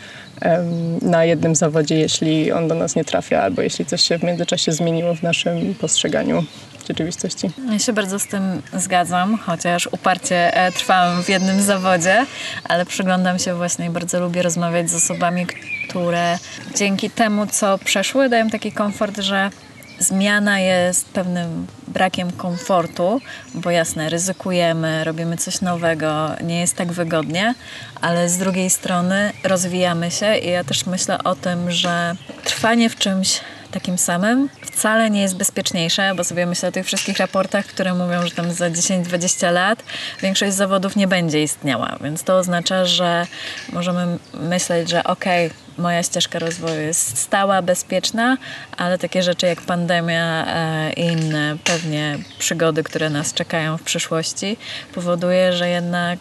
na 1.02 1.24
jednym 1.24 1.54
zawodzie, 1.54 1.98
jeśli 1.98 2.52
on 2.52 2.68
do 2.68 2.74
nas 2.74 2.96
nie 2.96 3.04
trafia, 3.04 3.42
albo 3.42 3.62
jeśli 3.62 3.86
coś 3.86 4.02
się 4.02 4.18
w 4.18 4.22
międzyczasie 4.22 4.72
zmieniło 4.72 5.14
w 5.14 5.22
naszym 5.22 5.74
postrzeganiu 5.74 6.44
rzeczywistości. 6.88 7.50
Ja 7.72 7.78
się 7.78 7.92
bardzo 7.92 8.18
z 8.18 8.26
tym 8.26 8.62
zgadzam, 8.74 9.38
chociaż 9.38 9.88
uparcie 9.92 10.56
e, 10.56 10.72
trwam 10.72 11.22
w 11.22 11.28
jednym 11.28 11.62
zawodzie, 11.62 12.26
ale 12.64 12.86
przyglądam 12.86 13.38
się 13.38 13.54
właśnie 13.54 13.86
i 13.86 13.90
bardzo 13.90 14.20
lubię 14.20 14.42
rozmawiać 14.42 14.90
z 14.90 14.94
osobami, 14.94 15.46
które 15.88 16.38
dzięki 16.76 17.10
temu, 17.10 17.46
co 17.46 17.78
przeszły, 17.78 18.28
dają 18.28 18.50
taki 18.50 18.72
komfort, 18.72 19.18
że 19.18 19.50
zmiana 19.98 20.60
jest 20.60 21.06
pewnym 21.06 21.66
brakiem 21.88 22.32
komfortu, 22.32 23.20
bo 23.54 23.70
jasne, 23.70 24.08
ryzykujemy, 24.08 25.04
robimy 25.04 25.36
coś 25.36 25.60
nowego, 25.60 26.30
nie 26.42 26.60
jest 26.60 26.76
tak 26.76 26.92
wygodnie, 26.92 27.54
ale 28.00 28.28
z 28.28 28.38
drugiej 28.38 28.70
strony 28.70 29.32
rozwijamy 29.44 30.10
się 30.10 30.36
i 30.36 30.50
ja 30.50 30.64
też 30.64 30.86
myślę 30.86 31.18
o 31.24 31.34
tym, 31.34 31.70
że 31.70 32.16
trwanie 32.44 32.90
w 32.90 32.96
czymś 32.96 33.40
takim 33.70 33.98
samym 33.98 34.48
wcale 34.62 35.10
nie 35.10 35.22
jest 35.22 35.36
bezpieczniejsze, 35.36 36.12
bo 36.16 36.24
sobie 36.24 36.46
myślę 36.46 36.68
o 36.68 36.72
tych 36.72 36.86
wszystkich 36.86 37.18
raportach, 37.18 37.66
które 37.66 37.94
mówią, 37.94 38.26
że 38.26 38.30
tam 38.30 38.52
za 38.52 38.70
10-20 38.70 39.52
lat 39.52 39.82
większość 40.22 40.54
zawodów 40.54 40.96
nie 40.96 41.08
będzie 41.08 41.42
istniała, 41.42 41.96
więc 42.00 42.22
to 42.22 42.36
oznacza, 42.36 42.84
że 42.84 43.26
możemy 43.72 44.18
myśleć, 44.34 44.90
że 44.90 45.04
okej, 45.04 45.50
moja 45.78 46.02
ścieżka 46.02 46.38
rozwoju 46.38 46.80
jest 46.80 47.18
stała, 47.18 47.62
bezpieczna, 47.62 48.36
ale 48.76 48.98
takie 48.98 49.22
rzeczy 49.22 49.46
jak 49.46 49.60
pandemia 49.60 50.46
e, 50.46 50.92
i 50.92 51.02
inne 51.02 51.56
pewnie 51.64 52.18
przygody, 52.38 52.82
które 52.82 53.10
nas 53.10 53.34
czekają 53.34 53.78
w 53.78 53.82
przyszłości, 53.82 54.56
powoduje, 54.94 55.52
że 55.52 55.68
jednak 55.68 56.18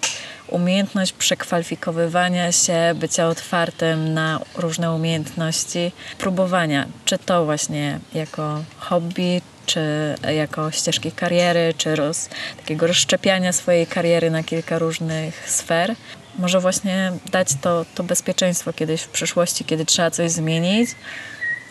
umiejętność 0.47 1.13
przekwalifikowywania 1.13 2.51
się, 2.51 2.93
bycia 2.95 3.27
otwartym 3.27 4.13
na 4.13 4.39
różne 4.55 4.91
umiejętności, 4.93 5.91
próbowania, 6.17 6.87
czy 7.05 7.17
to 7.17 7.45
właśnie 7.45 7.99
jako 8.13 8.63
hobby, 8.79 9.41
czy 9.65 10.15
jako 10.35 10.71
ścieżki 10.71 11.11
kariery, 11.11 11.73
czy 11.77 11.95
roz, 11.95 12.29
takiego 12.57 12.87
rozszczepiania 12.87 13.53
swojej 13.53 13.87
kariery 13.87 14.31
na 14.31 14.43
kilka 14.43 14.79
różnych 14.79 15.49
sfer. 15.49 15.95
Może 16.37 16.59
właśnie 16.59 17.11
dać 17.31 17.47
to, 17.61 17.85
to 17.95 18.03
bezpieczeństwo 18.03 18.73
kiedyś 18.73 19.01
w 19.01 19.07
przyszłości, 19.07 19.65
kiedy 19.65 19.85
trzeba 19.85 20.11
coś 20.11 20.31
zmienić. 20.31 20.89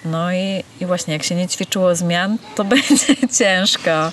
No 0.04 0.32
i, 0.32 0.64
i 0.80 0.86
właśnie, 0.86 1.12
jak 1.14 1.22
się 1.22 1.34
nie 1.34 1.48
ćwiczyło 1.48 1.94
zmian, 1.94 2.38
to 2.54 2.64
będzie 2.74 3.28
ciężko. 3.38 4.12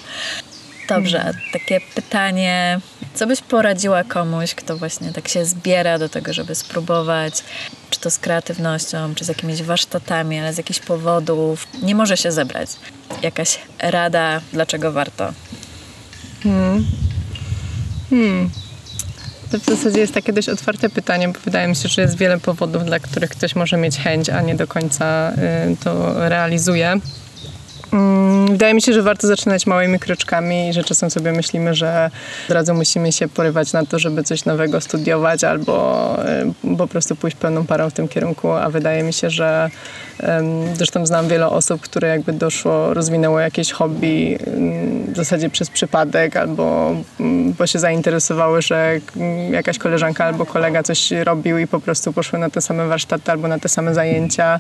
Dobrze, 0.90 1.24
a 1.26 1.54
takie 1.54 1.82
pytanie, 1.96 2.80
co 3.14 3.28
byś 3.28 3.42
poradziła 3.42 4.04
komuś, 4.04 4.56
kto 4.56 4.78
właśnie 4.78 5.12
tak 5.14 5.28
się 5.28 5.46
zbiera 5.46 6.00
do 6.00 6.10
tego, 6.10 6.34
żeby 6.34 6.56
spróbować, 6.56 7.44
czy 7.90 8.00
to 8.00 8.12
z 8.12 8.20
kreatywnością, 8.20 9.16
czy 9.16 9.26
z 9.26 9.28
jakimiś 9.28 9.64
warsztatami, 9.64 10.40
ale 10.40 10.54
z 10.54 10.58
jakichś 10.58 10.80
powodów 10.80 11.68
nie 11.84 11.96
może 11.96 12.18
się 12.18 12.32
zebrać? 12.32 12.70
Jakaś 13.22 13.60
rada, 13.80 14.42
dlaczego 14.54 14.92
warto? 14.92 15.34
To 19.54 19.60
w 19.60 19.66
zasadzie 19.66 20.00
jest 20.00 20.14
takie 20.14 20.34
dość 20.34 20.50
otwarte 20.50 20.90
pytanie, 20.90 21.28
bo 21.28 21.40
wydaje 21.46 21.68
mi 21.68 21.76
się, 21.76 21.90
że 21.90 22.02
jest 22.02 22.18
wiele 22.18 22.40
powodów, 22.40 22.86
dla 22.86 23.00
których 23.00 23.30
ktoś 23.30 23.56
może 23.56 23.78
mieć 23.78 23.98
chęć, 23.98 24.30
a 24.30 24.42
nie 24.42 24.56
do 24.56 24.68
końca 24.68 25.34
y, 25.72 25.78
to 25.84 26.14
realizuje. 26.30 27.00
Mm, 27.94 28.34
Wydaje 28.48 28.74
mi 28.74 28.82
się, 28.82 28.94
że 28.94 29.02
warto 29.02 29.28
zaczynać 29.28 29.68
małymi 29.68 30.00
kroczkami 30.00 30.70
i 30.70 30.74
że 30.74 30.84
czasem 30.84 31.10
sobie 31.10 31.32
myślimy, 31.32 31.76
że 31.76 32.12
od 32.50 32.54
razu 32.54 32.74
musimy 32.74 33.12
się 33.12 33.28
porywać 33.28 33.74
na 33.74 33.86
to, 33.86 34.00
żeby 34.00 34.24
coś 34.24 34.46
nowego 34.46 34.82
studiować 34.82 35.44
albo 35.44 36.18
y, 36.74 36.78
po 36.78 36.88
prostu 36.88 37.16
pójść 37.16 37.38
pełną 37.38 37.66
parą 37.66 37.90
w 37.90 37.94
tym 37.94 38.08
kierunku, 38.08 38.52
a 38.52 38.70
wydaje 38.70 39.04
mi 39.04 39.14
się, 39.14 39.30
że 39.30 39.70
zresztą 40.74 41.06
znam 41.06 41.28
wiele 41.28 41.48
osób, 41.48 41.82
które 41.82 42.08
jakby 42.08 42.34
doszło, 42.34 42.94
rozwinęło 42.94 43.40
jakieś 43.40 43.72
hobby 43.72 44.38
mm, 44.48 45.14
w 45.14 45.16
zasadzie 45.16 45.50
przez 45.50 45.70
przypadek 45.70 46.38
albo 46.38 46.96
mm, 47.20 47.54
bo 47.54 47.68
się 47.68 47.80
zainteresowały, 47.80 48.62
że 48.62 49.00
jakaś 49.52 49.78
koleżanka 49.78 50.26
albo 50.26 50.46
kolega 50.46 50.84
coś 50.84 51.12
robił 51.12 51.58
i 51.58 51.68
po 51.68 51.80
prostu 51.80 52.14
poszły 52.14 52.40
na 52.40 52.50
te 52.50 52.62
same 52.62 52.88
warsztaty 52.88 53.32
albo 53.32 53.48
na 53.48 53.60
te 53.60 53.70
same 53.70 53.94
zajęcia. 53.94 54.60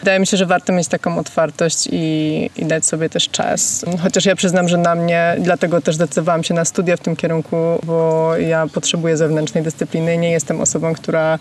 Wydaje 0.00 0.20
mi 0.20 0.26
się, 0.26 0.36
że 0.36 0.46
warto 0.46 0.72
mieć 0.72 0.88
taką 0.88 1.18
otwartość 1.18 1.88
i, 1.92 2.50
i 2.56 2.64
dać 2.64 2.86
sobie 2.86 3.08
też 3.08 3.28
czas. 3.28 3.84
Chociaż 4.02 4.24
ja 4.24 4.36
przyznam, 4.36 4.68
że 4.68 4.76
na 4.76 4.94
mnie, 4.94 5.36
dlatego 5.40 5.80
też 5.80 5.94
zdecydowałam 5.94 6.44
się 6.44 6.54
na 6.54 6.64
studia 6.64 6.96
w 6.96 7.00
tym 7.00 7.16
kierunku, 7.16 7.56
bo 7.82 8.36
ja 8.36 8.66
potrzebuję 8.66 9.16
zewnętrznej 9.16 9.64
dyscypliny. 9.64 10.18
Nie 10.18 10.30
jestem 10.30 10.60
osobą, 10.60 10.94
która 10.94 11.38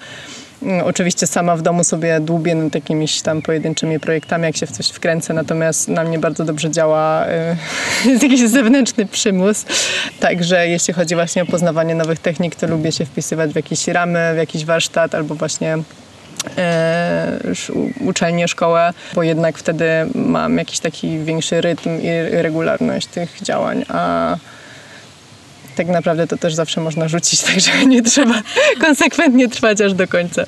mm, 0.64 0.86
oczywiście 0.86 1.28
sama 1.28 1.56
w 1.56 1.62
domu 1.62 1.84
sobie 1.84 2.20
dłubię 2.20 2.56
nad 2.56 2.76
jakimiś 2.76 3.22
tam 3.22 3.42
pojedynczymi 3.42 4.00
projektami, 4.00 4.44
jak 4.44 4.58
się 4.58 4.68
w 4.68 4.72
coś 4.72 4.90
wkręcę, 4.90 5.34
natomiast 5.34 5.88
na 5.88 6.04
mnie 6.04 6.20
bardzo 6.20 6.46
dobrze 6.46 6.72
działa 6.72 7.26
y, 8.06 8.12
jakiś 8.24 8.50
zewnętrzny 8.50 9.06
przymus. 9.06 9.66
Także 10.20 10.68
jeśli 10.68 10.94
chodzi 10.94 11.16
właśnie 11.16 11.44
o 11.44 11.46
poznawanie 11.46 11.96
nowych 11.96 12.20
technik, 12.20 12.56
to 12.56 12.68
lubię 12.68 12.92
się 12.92 13.06
wpisywać 13.06 13.52
w 13.52 13.56
jakieś 13.56 13.88
ramy, 13.88 14.32
w 14.34 14.38
jakiś 14.38 14.66
warsztat 14.66 15.16
albo 15.16 15.36
właśnie 15.36 15.78
uczelnię, 18.00 18.48
szkołę, 18.48 18.94
bo 19.13 19.24
jednak 19.24 19.58
wtedy 19.58 19.86
mam 20.15 20.58
jakiś 20.58 20.79
taki 20.79 21.20
większy 21.20 21.62
rytm 21.62 22.01
i 22.01 22.10
regularność 22.32 23.08
tych 23.08 23.41
działań, 23.41 23.86
a 23.89 24.36
tak 25.77 25.88
naprawdę 25.88 26.27
to 26.27 26.38
też 26.38 26.56
zawsze 26.56 26.82
można 26.82 27.08
rzucić, 27.08 27.41
także 27.53 27.86
nie 27.86 28.03
trzeba 28.03 28.41
konsekwentnie 28.82 29.50
trwać 29.50 29.82
aż 29.82 29.94
do 29.94 30.08
końca. 30.08 30.44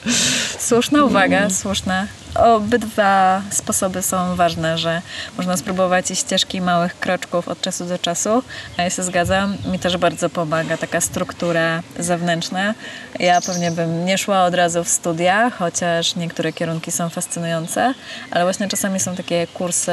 Słuszna 0.60 1.06
uwaga, 1.06 1.50
słuszna. 1.50 2.08
Obydwa 2.36 3.42
sposoby 3.52 4.02
są 4.02 4.36
ważne, 4.36 4.78
że 4.78 5.02
można 5.38 5.58
spróbować 5.58 6.12
i 6.12 6.16
ścieżki 6.16 6.62
małych 6.62 7.00
kroczków 7.00 7.48
od 7.48 7.62
czasu 7.62 7.86
do 7.86 8.00
czasu. 8.00 8.44
Ja 8.78 8.90
się 8.90 9.04
zgadzam, 9.04 9.58
mi 9.72 9.80
też 9.80 9.98
bardzo 9.98 10.30
pomaga 10.30 10.78
taka 10.78 11.02
struktura 11.02 11.82
zewnętrzna. 12.00 12.74
Ja 13.20 13.42
pewnie 13.42 13.72
bym 13.72 14.06
nie 14.06 14.18
szła 14.18 14.44
od 14.44 14.54
razu 14.54 14.84
w 14.84 14.90
studia, 14.90 15.50
chociaż 15.50 16.16
niektóre 16.16 16.54
kierunki 16.54 16.92
są 16.92 17.10
fascynujące, 17.10 17.94
ale 18.32 18.44
właśnie 18.44 18.68
czasami 18.68 19.00
są 19.00 19.16
takie 19.16 19.48
kursy 19.48 19.92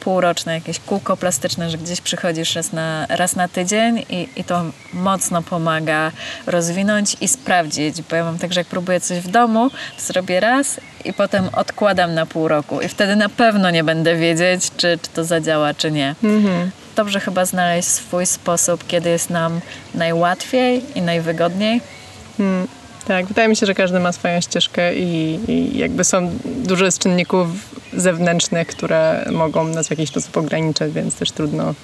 półroczne, 0.00 0.54
jakieś 0.54 0.78
kółko 0.78 1.16
plastyczne, 1.16 1.70
że 1.70 1.78
gdzieś 1.78 2.00
przychodzisz 2.00 2.54
raz 2.54 2.72
na, 2.72 3.06
raz 3.08 3.36
na 3.36 3.48
tydzień 3.48 4.04
i, 4.10 4.28
i 4.36 4.44
to 4.44 4.62
mocno 4.92 5.42
pomaga 5.42 6.12
rozwinąć 6.46 7.16
i 7.20 7.28
sprawdzić, 7.28 8.02
bo 8.02 8.16
ja 8.16 8.24
mam 8.24 8.38
tak, 8.38 8.52
że 8.52 8.60
jak 8.60 8.66
próbuję 8.66 9.00
coś 9.00 9.18
w 9.18 9.28
domu, 9.28 9.70
to 9.70 10.02
zrobię 10.02 10.40
raz 10.40 10.80
i 11.04 11.12
potem 11.12 11.48
odkładam 11.52 12.14
na 12.14 12.26
pół 12.26 12.48
roku 12.48 12.80
i 12.80 12.88
wtedy 12.88 13.16
na 13.16 13.28
pewno 13.28 13.70
nie 13.70 13.84
będę 13.84 14.16
wiedzieć, 14.16 14.70
czy, 14.76 14.98
czy 15.02 15.10
to 15.10 15.24
zadziała, 15.24 15.74
czy 15.74 15.90
nie. 15.90 16.14
Dobrze 16.96 17.20
chyba 17.20 17.44
znaleźć 17.44 17.88
swój 17.88 18.26
sposób, 18.26 18.86
kiedy 18.86 19.10
jest 19.10 19.30
nam 19.30 19.60
najłatwiej 19.94 20.98
i 20.98 21.02
najwygodniej. 21.02 21.80
Tak, 23.06 23.26
wydaje 23.26 23.48
mi 23.48 23.56
się, 23.56 23.66
że 23.66 23.74
każdy 23.74 24.00
ma 24.00 24.12
swoją 24.12 24.40
ścieżkę 24.40 24.94
i, 24.94 25.38
i 25.48 25.78
jakby 25.78 26.04
są 26.04 26.30
dużo 26.44 26.84
jest 26.84 26.98
czynników 26.98 27.48
zewnętrznych, 27.92 28.68
które 28.68 29.26
mogą 29.32 29.64
nas 29.64 29.86
w 29.86 29.90
jakiś 29.90 30.08
sposób 30.08 30.36
ograniczać, 30.36 30.92
więc 30.92 31.14
też 31.14 31.30
trudno 31.30 31.74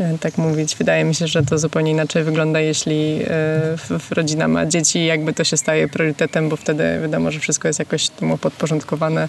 e, 0.00 0.18
tak 0.18 0.38
mówić. 0.38 0.76
Wydaje 0.76 1.04
mi 1.04 1.14
się, 1.14 1.26
że 1.26 1.42
to 1.42 1.58
zupełnie 1.58 1.90
inaczej 1.90 2.24
wygląda, 2.24 2.60
jeśli 2.60 3.22
e, 3.22 4.10
rodzina 4.10 4.48
ma 4.48 4.66
dzieci 4.66 4.98
i 4.98 5.06
jakby 5.06 5.32
to 5.32 5.44
się 5.44 5.56
staje 5.56 5.88
priorytetem, 5.88 6.48
bo 6.48 6.56
wtedy 6.56 6.84
wiadomo, 7.02 7.30
że 7.30 7.40
wszystko 7.40 7.68
jest 7.68 7.78
jakoś 7.78 8.08
temu 8.08 8.38
podporządkowane. 8.38 9.28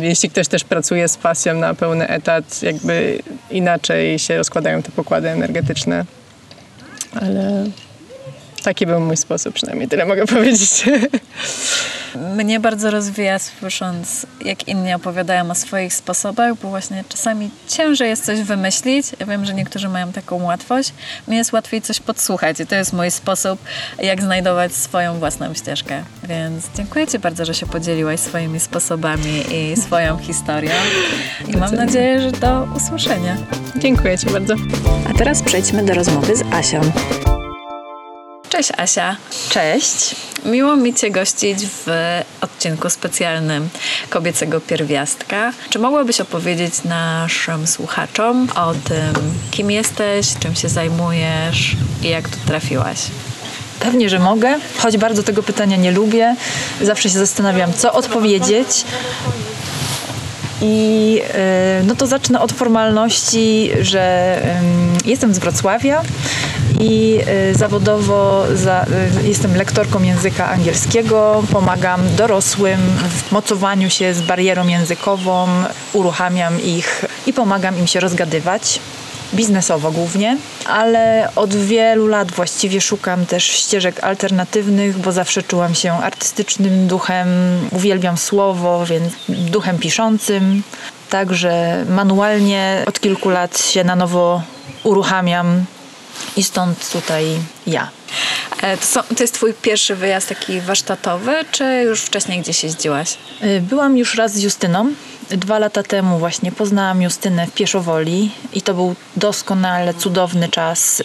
Jeśli 0.00 0.30
ktoś 0.30 0.48
też 0.48 0.64
pracuje 0.64 1.08
z 1.08 1.16
pasją 1.16 1.54
na 1.54 1.74
pełny 1.74 2.08
etat, 2.08 2.62
jakby 2.62 3.18
inaczej 3.50 4.18
się 4.18 4.36
rozkładają 4.36 4.82
te 4.82 4.90
pokłady 4.90 5.28
energetyczne. 5.28 6.04
Ale 7.20 7.64
Taki 8.62 8.86
był 8.86 9.00
mój 9.00 9.16
sposób, 9.16 9.54
przynajmniej 9.54 9.88
tyle 9.88 10.06
mogę 10.06 10.26
powiedzieć. 10.36 10.84
Mnie 12.36 12.60
bardzo 12.60 12.90
rozwija 12.90 13.38
słysząc, 13.38 14.26
jak 14.44 14.68
inni 14.68 14.94
opowiadają 14.94 15.50
o 15.50 15.54
swoich 15.54 15.94
sposobach, 15.94 16.54
bo 16.62 16.68
właśnie 16.68 17.04
czasami 17.08 17.50
ciężej 17.68 18.08
jest 18.08 18.24
coś 18.24 18.40
wymyślić. 18.40 19.06
Ja 19.20 19.26
wiem, 19.26 19.44
że 19.44 19.54
niektórzy 19.54 19.88
mają 19.88 20.12
taką 20.12 20.42
łatwość. 20.42 20.92
Mnie 21.28 21.36
jest 21.36 21.52
łatwiej 21.52 21.82
coś 21.82 22.00
podsłuchać 22.00 22.60
i 22.60 22.66
to 22.66 22.74
jest 22.74 22.92
mój 22.92 23.10
sposób, 23.10 23.60
jak 23.98 24.22
znajdować 24.22 24.72
swoją 24.72 25.18
własną 25.18 25.54
ścieżkę. 25.54 26.02
Więc 26.28 26.64
dziękuję 26.76 27.06
Ci 27.06 27.18
bardzo, 27.18 27.44
że 27.44 27.54
się 27.54 27.66
podzieliłaś 27.66 28.20
swoimi 28.20 28.60
sposobami 28.60 29.44
i 29.52 29.76
swoją 29.76 30.18
historią. 30.18 30.72
I 31.48 31.56
mam 31.56 31.74
nadzieję, 31.74 32.20
że 32.20 32.32
do 32.32 32.68
usłyszenia. 32.76 33.36
Dziękuję 33.76 34.18
Ci 34.18 34.26
bardzo. 34.26 34.54
A 35.10 35.18
teraz 35.18 35.42
przejdźmy 35.42 35.84
do 35.84 35.94
rozmowy 35.94 36.36
z 36.36 36.42
Asią. 36.52 36.80
Cześć 38.60 38.72
Asia. 38.76 39.16
Cześć. 39.48 40.16
Miło 40.44 40.76
mi 40.76 40.94
Cię 40.94 41.10
gościć 41.10 41.58
w 41.66 41.86
odcinku 42.40 42.90
specjalnym 42.90 43.68
Kobiecego 44.10 44.60
Pierwiastka. 44.60 45.52
Czy 45.70 45.78
mogłabyś 45.78 46.20
opowiedzieć 46.20 46.84
naszym 46.84 47.66
słuchaczom 47.66 48.48
o 48.54 48.74
tym, 48.74 49.34
kim 49.50 49.70
jesteś, 49.70 50.26
czym 50.40 50.54
się 50.54 50.68
zajmujesz 50.68 51.76
i 52.02 52.08
jak 52.08 52.28
tu 52.28 52.36
trafiłaś? 52.46 52.98
Pewnie, 53.80 54.10
że 54.10 54.18
mogę, 54.18 54.58
choć 54.78 54.96
bardzo 54.96 55.22
tego 55.22 55.42
pytania 55.42 55.76
nie 55.76 55.90
lubię. 55.90 56.36
Zawsze 56.82 57.10
się 57.10 57.18
zastanawiam, 57.18 57.72
co 57.72 57.92
odpowiedzieć. 57.92 58.84
I 60.62 61.20
e, 61.34 61.82
no 61.86 61.94
to 61.94 62.06
zacznę 62.06 62.40
od 62.40 62.52
formalności, 62.52 63.70
że 63.80 64.36
em, 64.42 64.92
jestem 65.04 65.34
z 65.34 65.38
Wrocławia 65.38 66.02
i 66.80 67.20
e, 67.26 67.54
zawodowo 67.54 68.44
za, 68.54 68.86
e, 69.24 69.28
jestem 69.28 69.56
lektorką 69.56 70.02
języka 70.02 70.48
angielskiego. 70.48 71.42
Pomagam 71.52 72.00
dorosłym 72.16 72.80
w 73.10 73.32
mocowaniu 73.32 73.90
się 73.90 74.14
z 74.14 74.22
barierą 74.22 74.68
językową, 74.68 75.48
uruchamiam 75.92 76.62
ich 76.62 77.04
i 77.26 77.32
pomagam 77.32 77.78
im 77.78 77.86
się 77.86 78.00
rozgadywać 78.00 78.80
biznesowo 79.34 79.90
głównie, 79.90 80.36
ale 80.66 81.28
od 81.36 81.54
wielu 81.54 82.06
lat 82.06 82.32
właściwie 82.32 82.80
szukam 82.80 83.26
też 83.26 83.44
ścieżek 83.44 84.04
alternatywnych, 84.04 84.98
bo 84.98 85.12
zawsze 85.12 85.42
czułam 85.42 85.74
się 85.74 85.92
artystycznym 85.92 86.86
duchem, 86.86 87.28
uwielbiam 87.70 88.16
słowo, 88.16 88.86
więc 88.86 89.12
duchem 89.28 89.78
piszącym. 89.78 90.62
Także 91.10 91.84
manualnie 91.88 92.82
od 92.86 93.00
kilku 93.00 93.30
lat 93.30 93.58
się 93.58 93.84
na 93.84 93.96
nowo 93.96 94.42
uruchamiam 94.84 95.64
i 96.36 96.42
stąd 96.42 96.90
tutaj 96.92 97.24
ja. 97.66 97.90
E, 98.62 98.76
To, 98.76 99.04
jest 99.20 99.34
Twój 99.34 99.54
pierwszy 99.54 99.94
wyjazd 99.96 100.28
taki 100.28 100.60
warsztatowy, 100.60 101.44
czy 101.50 101.64
już 101.84 102.00
wcześniej 102.00 102.40
gdzieś 102.40 102.64
jeździłaś? 102.64 103.16
Y, 103.42 103.60
Byłam 103.60 103.98
już 103.98 104.14
raz 104.14 104.32
z 104.32 104.42
Justyną. 104.42 104.92
Dwa 105.30 105.58
lata 105.58 105.82
temu 105.82 106.18
właśnie 106.18 106.52
poznałam 106.52 107.02
Justynę 107.02 107.46
w 107.46 107.54
Pieszowoli 107.54 108.30
i 108.52 108.62
to 108.62 108.74
był 108.74 108.94
doskonale 109.16 109.94
cudowny 109.94 110.48
czas. 110.48 111.02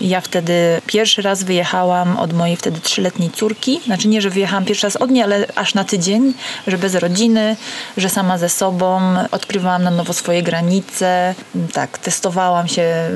Ja 0.00 0.20
wtedy 0.20 0.80
pierwszy 0.86 1.22
raz 1.22 1.42
wyjechałam 1.42 2.16
od 2.16 2.32
mojej 2.32 2.56
wtedy 2.56 2.80
trzyletniej 2.80 3.30
córki. 3.30 3.80
Znaczy 3.86 4.08
nie, 4.08 4.20
że 4.20 4.30
wyjechałam 4.30 4.64
pierwszy 4.64 4.86
raz 4.86 4.96
od 4.96 5.10
niej, 5.10 5.22
ale 5.22 5.46
aż 5.54 5.74
na 5.74 5.84
tydzień, 5.84 6.34
że 6.66 6.78
bez 6.78 6.94
rodziny, 6.94 7.56
że 7.96 8.08
sama 8.08 8.38
ze 8.38 8.48
sobą. 8.48 9.00
Odkrywałam 9.30 9.82
na 9.82 9.90
nowo 9.90 10.12
swoje 10.12 10.42
granice. 10.42 11.34
Tak, 11.72 11.98
testowałam 11.98 12.68
się 12.68 13.10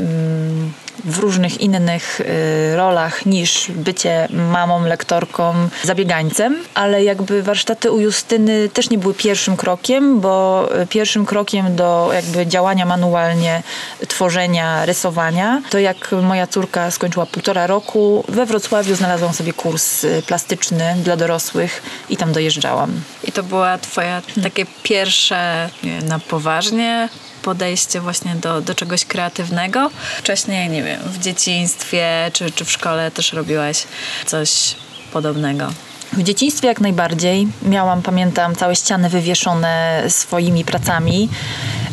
w 1.04 1.18
różnych 1.18 1.60
innych 1.60 2.20
y, 2.20 2.76
rolach 2.76 3.26
niż 3.26 3.70
bycie 3.70 4.28
mamą, 4.30 4.84
lektorką, 4.84 5.54
zabiegańcem, 5.82 6.56
ale 6.74 7.04
jakby 7.04 7.42
warsztaty 7.42 7.90
u 7.90 8.00
Justyny 8.00 8.68
też 8.68 8.90
nie 8.90 8.98
były 8.98 9.14
pierwszym 9.14 9.56
krokiem, 9.56 10.20
bo 10.20 10.33
y, 10.82 10.86
pierwszym 10.86 11.26
krokiem 11.26 11.76
do 11.76 12.10
jakby 12.14 12.46
działania 12.46 12.86
manualnie, 12.86 13.62
tworzenia, 14.08 14.86
rysowania, 14.86 15.62
to 15.70 15.78
jak 15.78 16.12
moja 16.22 16.46
córka 16.46 16.90
skończyła 16.90 17.26
półtora 17.26 17.66
roku, 17.66 18.24
we 18.28 18.46
Wrocławiu 18.46 18.94
znalazłam 18.94 19.32
sobie 19.32 19.52
kurs 19.52 20.04
y, 20.04 20.22
plastyczny 20.26 20.96
dla 21.04 21.16
dorosłych 21.16 21.82
i 22.08 22.16
tam 22.16 22.32
dojeżdżałam. 22.32 23.00
I 23.24 23.32
to 23.32 23.42
była 23.42 23.78
Twoja 23.78 24.22
takie 24.42 24.66
pierwsze 24.82 25.70
na 26.02 26.18
poważnie 26.18 27.08
podejście 27.42 28.00
właśnie 28.00 28.34
do, 28.34 28.60
do 28.60 28.74
czegoś 28.74 29.04
kreatywnego. 29.04 29.90
Wcześniej, 30.18 30.70
nie 30.70 30.82
wiem, 30.82 31.00
w 31.06 31.18
dzieciństwie 31.18 32.30
czy, 32.32 32.50
czy 32.50 32.64
w 32.64 32.72
szkole 32.72 33.10
też 33.10 33.32
robiłaś 33.32 33.84
coś 34.26 34.76
podobnego. 35.12 35.72
W 36.16 36.22
dzieciństwie 36.22 36.68
jak 36.68 36.80
najbardziej. 36.80 37.48
Miałam, 37.62 38.02
pamiętam, 38.02 38.54
całe 38.54 38.76
ściany 38.76 39.08
wywieszone 39.08 40.02
swoimi 40.08 40.64
pracami. 40.64 41.28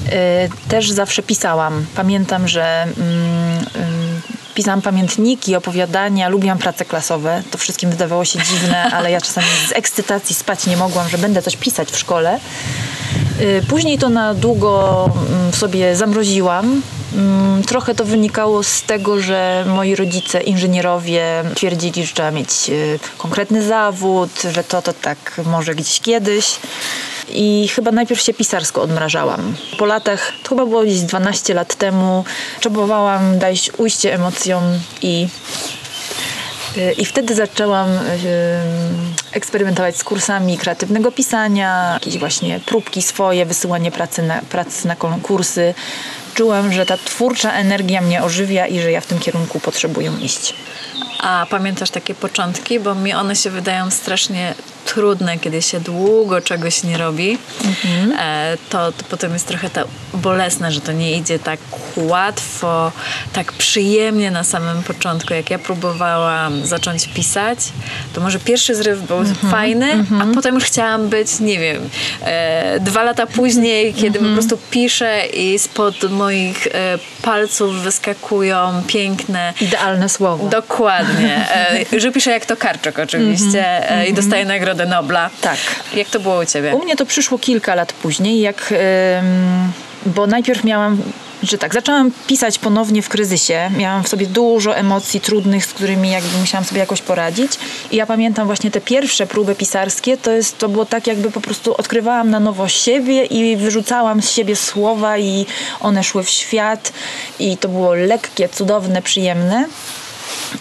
Yy, 0.06 0.12
Też 0.68 0.92
zawsze 0.92 1.24
pisałam. 1.24 1.86
Pamiętam, 1.96 2.48
że 2.48 2.84
mm, 2.84 2.98
ym, 3.76 4.22
pisałam 4.56 4.82
pamiętniki, 4.82 5.56
opowiadania, 5.56 6.30
lubiłam 6.30 6.58
prace 6.58 6.86
klasowe. 6.86 7.44
To 7.52 7.58
wszystkim 7.58 7.90
wydawało 7.90 8.26
się 8.26 8.40
dziwne, 8.40 8.84
ale 8.96 9.12
ja 9.12 9.22
czasami 9.22 9.48
z 9.70 9.72
ekscytacji 9.72 10.36
spać 10.36 10.68
nie 10.68 10.78
mogłam, 10.78 11.10
że 11.10 11.18
będę 11.18 11.42
coś 11.42 11.58
pisać 11.58 11.92
w 11.92 11.98
szkole. 11.98 12.40
Yy, 13.40 13.62
Później 13.68 13.98
to 13.98 14.10
na 14.10 14.34
długo 14.34 15.06
mm, 15.30 15.54
sobie 15.54 15.96
zamroziłam. 15.96 16.82
Mm, 17.14 17.64
Trochę 17.64 17.96
to 17.96 18.06
wynikało 18.06 18.64
z 18.64 18.84
tego, 18.84 19.20
że 19.20 19.66
moi 19.68 19.96
rodzice, 19.96 20.42
inżynierowie, 20.42 21.44
twierdzili, 21.56 22.06
że 22.06 22.14
trzeba 22.14 22.32
mieć 22.32 22.50
y, 22.70 23.00
konkretny 23.18 23.64
zawód, 23.64 24.42
że 24.52 24.64
to 24.64 24.82
to 24.82 24.94
tak 24.94 25.42
może 25.46 25.76
gdzieś 25.76 26.00
kiedyś. 26.00 26.60
I 27.30 27.70
chyba 27.76 27.92
najpierw 27.92 28.22
się 28.22 28.34
pisarsko 28.34 28.82
odmrażałam. 28.82 29.56
Po 29.78 29.86
latach, 29.86 30.32
to 30.44 30.50
chyba 30.50 30.66
było 30.66 30.84
gdzieś 30.84 31.02
12 31.02 31.54
lat 31.54 31.76
temu, 31.76 32.24
próbowałam 32.62 33.40
dać 33.40 33.72
ujście 33.78 34.14
emocjom 34.14 34.64
i 35.02 35.28
Y, 36.78 36.92
I 36.98 37.06
wtedy 37.06 37.36
zaczęłam 37.36 37.90
y, 37.90 38.00
eksperymentować 39.32 39.98
z 39.98 40.04
kursami 40.04 40.58
kreatywnego 40.58 41.12
pisania, 41.12 41.92
jakieś 41.94 42.18
właśnie 42.18 42.60
próbki 42.60 43.02
swoje, 43.02 43.46
wysyłanie 43.46 43.92
pracy 43.92 44.22
na, 44.24 44.42
pracy 44.42 44.88
na 44.88 44.96
konkursy. 44.96 45.74
Czułam, 46.34 46.74
że 46.74 46.86
ta 46.86 46.98
twórcza 46.98 47.54
energia 47.54 48.02
mnie 48.02 48.24
ożywia 48.24 48.68
i 48.68 48.80
że 48.80 48.92
ja 48.92 49.02
w 49.02 49.06
tym 49.06 49.20
kierunku 49.20 49.60
potrzebuję 49.60 50.12
iść. 50.22 50.54
A 51.20 51.46
pamiętasz 51.50 51.90
takie 51.90 52.16
początki? 52.16 52.80
Bo 52.80 52.96
mi 52.96 53.14
one 53.14 53.36
się 53.36 53.50
wydają 53.50 53.92
strasznie 53.92 54.56
trudne, 54.94 55.40
kiedy 55.40 55.62
się 55.62 55.80
długo 55.80 56.42
czegoś 56.42 56.84
nie 56.84 56.98
robi. 56.98 57.38
E, 58.20 58.58
to, 58.70 58.92
to 58.92 59.04
potem 59.10 59.34
jest 59.34 59.48
trochę 59.48 59.70
to 59.70 59.88
bolesne, 60.14 60.72
że 60.72 60.82
to 60.82 60.92
nie 60.92 61.18
idzie 61.18 61.40
tak 61.40 61.60
łatwo, 61.96 62.92
tak 63.34 63.54
przyjemnie 63.54 64.32
na 64.32 64.44
samym 64.44 64.84
początku. 64.84 65.34
Jak 65.34 65.50
ja 65.50 65.60
próbowałam 65.60 66.66
zacząć 66.66 67.08
pisać, 67.08 67.60
to 68.14 68.22
może 68.22 68.40
pierwszy 68.40 68.76
zryw 68.76 69.08
był 69.08 69.24
fajny, 69.52 70.06
a 70.22 70.36
potem 70.36 70.56
już 70.56 70.64
chciałam 70.64 71.10
być, 71.10 71.40
nie 71.40 71.60
wiem, 71.60 71.90
e, 72.22 72.80
dwa 72.80 73.04
lata 73.04 73.28
później, 73.28 73.94
kiedy 73.94 74.20
po 74.20 74.26
prostu 74.26 74.58
piszę 74.72 75.26
i 75.34 75.60
spod 75.60 76.12
moich 76.12 76.68
e, 76.68 77.00
palców 77.22 77.76
wyskakują 77.76 78.84
piękne 78.88 79.54
Idealne 79.62 80.10
słowo. 80.10 80.50
Dokładnie. 80.50 81.42
E, 81.94 82.00
że 82.00 82.12
piszę 82.12 82.32
jak 82.32 82.46
to 82.46 82.58
Karczok 82.58 83.00
oczywiście 83.00 83.92
e, 83.92 84.08
i 84.08 84.14
dostaję 84.14 84.46
Nagrodę 84.46 84.86
Nobla. 84.86 85.30
Tak. 85.42 85.58
Jak 85.94 86.10
to 86.10 86.20
było 86.20 86.40
u 86.40 86.46
ciebie? 86.46 86.76
U 86.76 86.84
mnie 86.84 86.96
to 86.96 87.06
przyszło 87.06 87.40
kilka 87.40 87.76
lat 87.76 87.94
później, 87.94 88.40
jak, 88.40 88.74
bo 90.06 90.28
najpierw 90.28 90.64
miałam, 90.64 91.02
że 91.44 91.58
tak, 91.58 91.74
zaczęłam 91.74 92.12
pisać 92.28 92.60
ponownie 92.60 93.02
w 93.02 93.10
kryzysie. 93.10 93.72
Miałam 93.78 94.04
w 94.04 94.08
sobie 94.08 94.28
dużo 94.28 94.76
emocji 94.76 95.22
trudnych, 95.22 95.66
z 95.66 95.74
którymi 95.74 96.12
jakby 96.12 96.38
musiałam 96.38 96.66
sobie 96.66 96.80
jakoś 96.80 97.02
poradzić. 97.02 97.52
I 97.92 97.96
ja 97.96 98.06
pamiętam 98.06 98.46
właśnie 98.46 98.72
te 98.72 98.82
pierwsze 98.82 99.28
próby 99.28 99.56
pisarskie, 99.56 100.18
to, 100.18 100.32
jest, 100.32 100.58
to 100.58 100.70
było 100.70 100.86
tak 100.86 101.08
jakby 101.08 101.32
po 101.32 101.42
prostu 101.42 101.76
odkrywałam 101.78 102.30
na 102.30 102.40
nowo 102.40 102.68
siebie 102.68 103.26
i 103.26 103.58
wyrzucałam 103.58 104.22
z 104.22 104.30
siebie 104.30 104.56
słowa 104.56 105.18
i 105.18 105.46
one 105.80 106.04
szły 106.04 106.24
w 106.24 106.30
świat 106.30 106.94
i 107.40 107.58
to 107.58 107.70
było 107.70 107.94
lekkie, 107.94 108.50
cudowne, 108.50 109.02
przyjemne. 109.02 109.66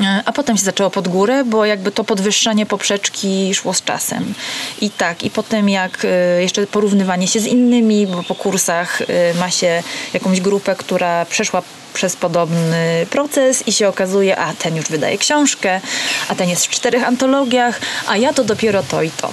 E, 0.00 0.22
A 0.24 0.32
potem 0.32 0.56
się 0.56 0.64
zaczęło 0.64 0.90
pod 0.90 1.08
górę, 1.08 1.44
bo 1.44 1.64
jakby 1.64 1.92
to 1.92 2.04
podwyższanie 2.04 2.66
poprzeczki 2.66 3.54
szło 3.54 3.74
z 3.74 3.82
czasem. 3.82 4.34
I 4.80 4.90
tak, 4.90 5.22
i 5.22 5.30
potem 5.30 5.68
jak 5.68 6.04
e, 6.04 6.42
jeszcze 6.42 6.66
porównywanie 6.66 7.28
się 7.28 7.40
z 7.40 7.46
innymi, 7.46 8.06
bo 8.06 8.22
po 8.22 8.34
kursach 8.34 9.02
e, 9.02 9.34
ma 9.34 9.50
się 9.50 9.82
jakąś 10.14 10.40
grupę, 10.40 10.76
która 10.76 11.24
przeszła 11.24 11.62
przez 11.94 12.16
podobny 12.16 13.06
proces 13.10 13.68
i 13.68 13.72
się 13.72 13.88
okazuje, 13.88 14.38
a 14.38 14.54
ten 14.54 14.76
już 14.76 14.86
wydaje 14.86 15.18
książkę, 15.18 15.80
a 16.28 16.34
ten 16.34 16.48
jest 16.48 16.66
w 16.66 16.68
czterech 16.68 17.04
antologiach, 17.04 17.80
a 18.06 18.16
ja 18.16 18.32
to 18.32 18.44
dopiero 18.44 18.82
to 18.82 19.02
i 19.02 19.10
to. 19.10 19.30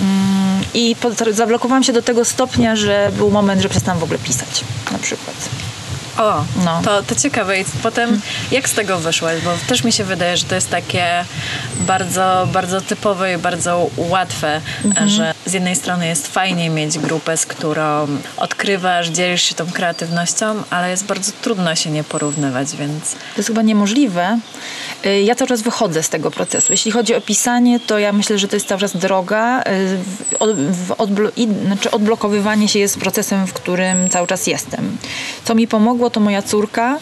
Mm, 0.00 0.64
I 0.74 0.96
zablokowałam 1.30 1.84
się 1.84 1.92
do 1.92 2.02
tego 2.02 2.24
stopnia, 2.24 2.76
że 2.76 3.10
był 3.16 3.30
moment, 3.30 3.62
że 3.62 3.68
przestałam 3.68 4.00
w 4.00 4.04
ogóle 4.04 4.18
pisać 4.18 4.64
na 4.92 4.98
przykład. 4.98 5.59
O, 6.20 6.44
No. 6.64 6.80
to, 6.84 7.02
to 7.02 7.14
ciekawe. 7.14 7.60
I 7.60 7.64
potem 7.82 8.20
jak 8.50 8.68
z 8.68 8.72
tego 8.74 8.98
wyszłaś? 8.98 9.40
Bo 9.44 9.50
też 9.68 9.84
mi 9.84 9.92
się 9.92 10.04
wydaje, 10.04 10.36
że 10.36 10.44
to 10.44 10.54
jest 10.54 10.70
takie 10.70 11.06
bardzo, 11.80 12.48
bardzo 12.52 12.80
typowe 12.80 13.34
i 13.34 13.38
bardzo 13.38 13.90
łatwe, 13.96 14.60
że 15.06 15.34
z 15.46 15.52
jednej 15.52 15.76
strony 15.76 16.06
jest 16.06 16.26
fajnie 16.28 16.70
mieć 16.70 16.98
grupę, 16.98 17.36
z 17.36 17.46
którą 17.46 18.06
odkrywasz, 18.36 19.08
dzielisz 19.08 19.42
się 19.42 19.54
tą 19.54 19.66
kreatywnością, 19.72 20.62
ale 20.70 20.90
jest 20.90 21.04
bardzo 21.06 21.32
trudno 21.42 21.74
się 21.74 21.90
nie 21.90 22.04
porównywać, 22.04 22.76
więc 22.76 23.12
To 23.12 23.18
jest 23.36 23.48
chyba 23.48 23.62
niemożliwe. 23.62 24.38
Y, 25.06 25.20
Ja 25.22 25.34
cały 25.34 25.48
czas 25.48 25.62
wychodzę 25.62 26.02
z 26.02 26.08
tego 26.08 26.30
procesu. 26.30 26.72
Jeśli 26.72 26.90
chodzi 26.92 27.14
o 27.14 27.20
pisanie, 27.20 27.80
to 27.80 27.98
ja 27.98 28.12
myślę, 28.12 28.38
że 28.38 28.48
to 28.48 28.56
jest 28.56 28.68
cały 28.68 28.80
czas 28.80 28.96
droga. 28.96 29.62
Y, 29.62 29.98
odblo- 30.98 31.30
i- 31.36 31.48
znaczy 31.66 31.90
odblokowywanie 31.90 32.68
się 32.68 32.78
jest 32.78 32.98
procesem, 32.98 33.46
w 33.46 33.52
którym 33.52 34.08
cały 34.08 34.26
czas 34.26 34.46
jestem. 34.46 34.96
Co 35.44 35.54
mi 35.54 35.66
pomogło, 35.68 36.09
to 36.10 36.20
moja 36.20 36.42
córka, 36.42 36.98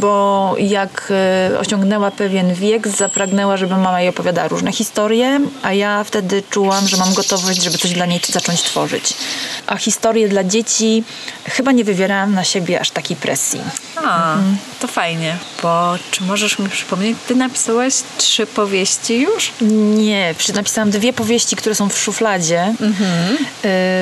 bo 0.00 0.54
jak 0.58 1.12
y, 1.50 1.58
osiągnęła 1.58 2.10
pewien 2.10 2.54
wiek, 2.54 2.88
zapragnęła, 2.88 3.56
żeby 3.56 3.76
mama 3.76 4.00
jej 4.00 4.08
opowiadała 4.08 4.48
różne 4.48 4.72
historie, 4.72 5.40
a 5.62 5.72
ja 5.72 6.04
wtedy 6.04 6.42
czułam, 6.50 6.88
że 6.88 6.96
mam 6.96 7.14
gotowość, 7.14 7.62
żeby 7.62 7.78
coś 7.78 7.92
dla 7.92 8.06
niej 8.06 8.20
zacząć 8.28 8.62
tworzyć. 8.62 9.14
A 9.66 9.76
historie 9.76 10.28
dla 10.28 10.44
dzieci 10.44 11.04
chyba 11.44 11.72
nie 11.72 11.84
wywierałam 11.84 12.34
na 12.34 12.44
siebie 12.44 12.80
aż 12.80 12.90
takiej 12.90 13.16
presji. 13.16 13.60
a, 14.04 14.36
to 14.80 14.88
fajnie. 14.88 15.36
Bo 15.62 15.94
czy 16.10 16.22
możesz 16.22 16.58
mi 16.58 16.68
przypomnieć, 16.68 17.18
ty 17.28 17.34
napisałaś 17.34 17.94
trzy 18.18 18.46
powieści 18.46 19.20
już? 19.20 19.52
Nie, 19.96 20.34
napisałam 20.54 20.90
dwie 20.90 21.12
powieści, 21.12 21.56
które 21.56 21.74
są 21.74 21.88
w 21.88 21.98
szufladzie. 21.98 22.74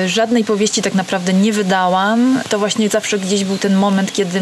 Y, 0.05 0.09
żadnej 0.09 0.43
powieści 0.43 0.81
tak 0.81 0.93
naprawdę 0.93 1.33
nie 1.33 1.53
wydałam. 1.53 2.39
To 2.49 2.59
właśnie 2.59 2.89
zawsze 2.89 3.19
gdzieś 3.19 3.43
był 3.43 3.57
ten 3.57 3.75
moment, 3.75 4.13
kiedy 4.13 4.41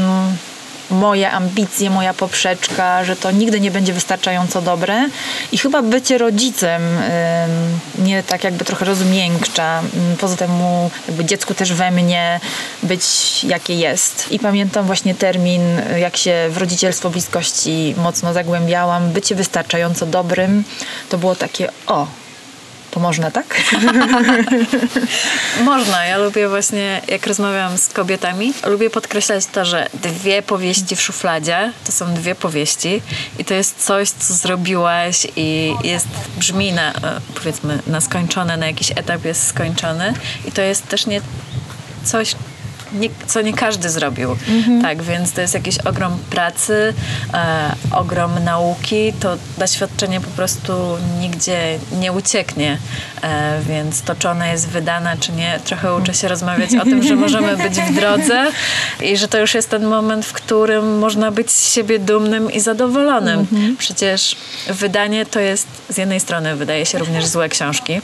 moje 0.89 1.31
ambicje, 1.31 1.89
moja 1.89 2.13
poprzeczka, 2.13 3.03
że 3.03 3.15
to 3.15 3.31
nigdy 3.31 3.59
nie 3.59 3.71
będzie 3.71 3.93
wystarczająco 3.93 4.61
dobre. 4.61 5.09
I 5.51 5.57
chyba 5.57 5.81
bycie 5.81 6.17
rodzicem 6.17 6.81
mnie 7.97 8.23
tak 8.23 8.43
jakby 8.43 8.65
trochę 8.65 8.85
rozmiękcza. 8.85 9.81
Poza 10.19 10.37
tym 10.37 10.51
jakby 11.07 11.25
dziecku 11.25 11.53
też 11.53 11.73
we 11.73 11.91
mnie 11.91 12.39
być 12.83 13.43
jakie 13.43 13.73
jest. 13.73 14.31
I 14.31 14.39
pamiętam 14.39 14.85
właśnie 14.85 15.15
termin, 15.15 15.79
y, 15.79 15.99
jak 15.99 16.17
się 16.17 16.47
w 16.49 16.57
rodzicielstwo 16.57 17.09
bliskości 17.09 17.95
mocno 17.97 18.33
zagłębiałam. 18.33 19.11
Bycie 19.11 19.35
wystarczająco 19.35 20.05
dobrym 20.05 20.63
to 21.09 21.17
było 21.17 21.35
takie 21.35 21.69
o, 21.87 22.07
to 22.95 22.99
można, 22.99 23.31
tak? 23.31 23.61
Można. 25.63 26.05
Ja 26.05 26.17
lubię 26.17 26.49
właśnie, 26.49 27.01
jak 27.07 27.27
rozmawiam 27.27 27.77
z 27.77 27.89
kobietami, 27.89 28.53
lubię 28.65 28.89
podkreślać 28.89 29.45
to, 29.45 29.65
że 29.65 29.89
dwie 29.93 30.41
powieści 30.41 30.95
w 30.95 31.01
szufladzie 31.01 31.71
to 31.85 31.91
są 31.91 32.13
dwie 32.13 32.35
powieści 32.35 33.01
i 33.39 33.45
to 33.45 33.53
jest 33.53 33.85
coś, 33.85 34.09
co 34.09 34.33
zrobiłaś 34.33 35.27
i 35.35 35.75
jest, 35.83 36.07
brzmi 36.37 36.73
na, 36.73 36.91
e, 36.91 37.21
powiedzmy, 37.35 37.79
na 37.87 38.01
skończone, 38.01 38.57
na 38.57 38.67
jakiś 38.67 38.91
etap 38.91 39.25
jest 39.25 39.47
skończony 39.47 40.13
i 40.45 40.51
to 40.51 40.61
jest 40.61 40.87
też 40.87 41.05
nie 41.05 41.21
coś, 42.03 42.35
nie, 42.99 43.09
co 43.27 43.41
nie 43.41 43.53
każdy 43.53 43.89
zrobił. 43.89 44.35
Tak, 44.81 45.03
więc 45.03 45.31
to 45.31 45.41
jest 45.41 45.53
jakiś 45.53 45.77
ogrom 45.77 46.17
pracy, 46.29 46.93
e, 47.33 47.75
ogrom 47.91 48.43
nauki. 48.43 49.13
To 49.19 49.37
doświadczenie 49.57 50.21
po 50.21 50.29
prostu 50.29 50.73
nigdzie 51.19 51.79
nie 51.99 52.11
ucieknie. 52.11 52.77
E, 53.23 53.59
więc 53.67 54.01
to, 54.01 54.15
czy 54.15 54.29
ona 54.29 54.47
jest 54.47 54.67
wydana, 54.67 55.17
czy 55.17 55.31
nie, 55.31 55.59
trochę 55.65 55.95
uczę 55.95 56.13
się 56.13 56.27
rozmawiać 56.27 56.75
o 56.75 56.83
tym, 56.83 57.03
że 57.03 57.15
możemy 57.15 57.57
być 57.57 57.73
w 57.73 57.95
drodze 57.95 58.45
i 59.01 59.17
że 59.17 59.27
to 59.27 59.39
już 59.39 59.53
jest 59.53 59.69
ten 59.69 59.85
moment, 59.85 60.25
w 60.25 60.33
którym 60.33 60.97
można 60.97 61.31
być 61.31 61.51
z 61.51 61.73
siebie 61.73 61.99
dumnym 61.99 62.51
i 62.51 62.59
zadowolonym. 62.59 63.47
Przecież 63.77 64.35
wydanie 64.67 65.25
to 65.25 65.39
jest 65.39 65.67
z 65.89 65.97
jednej 65.97 66.19
strony 66.19 66.55
wydaje 66.55 66.85
się 66.85 66.97
również 66.97 67.25
złe 67.25 67.49
książki. 67.49 68.01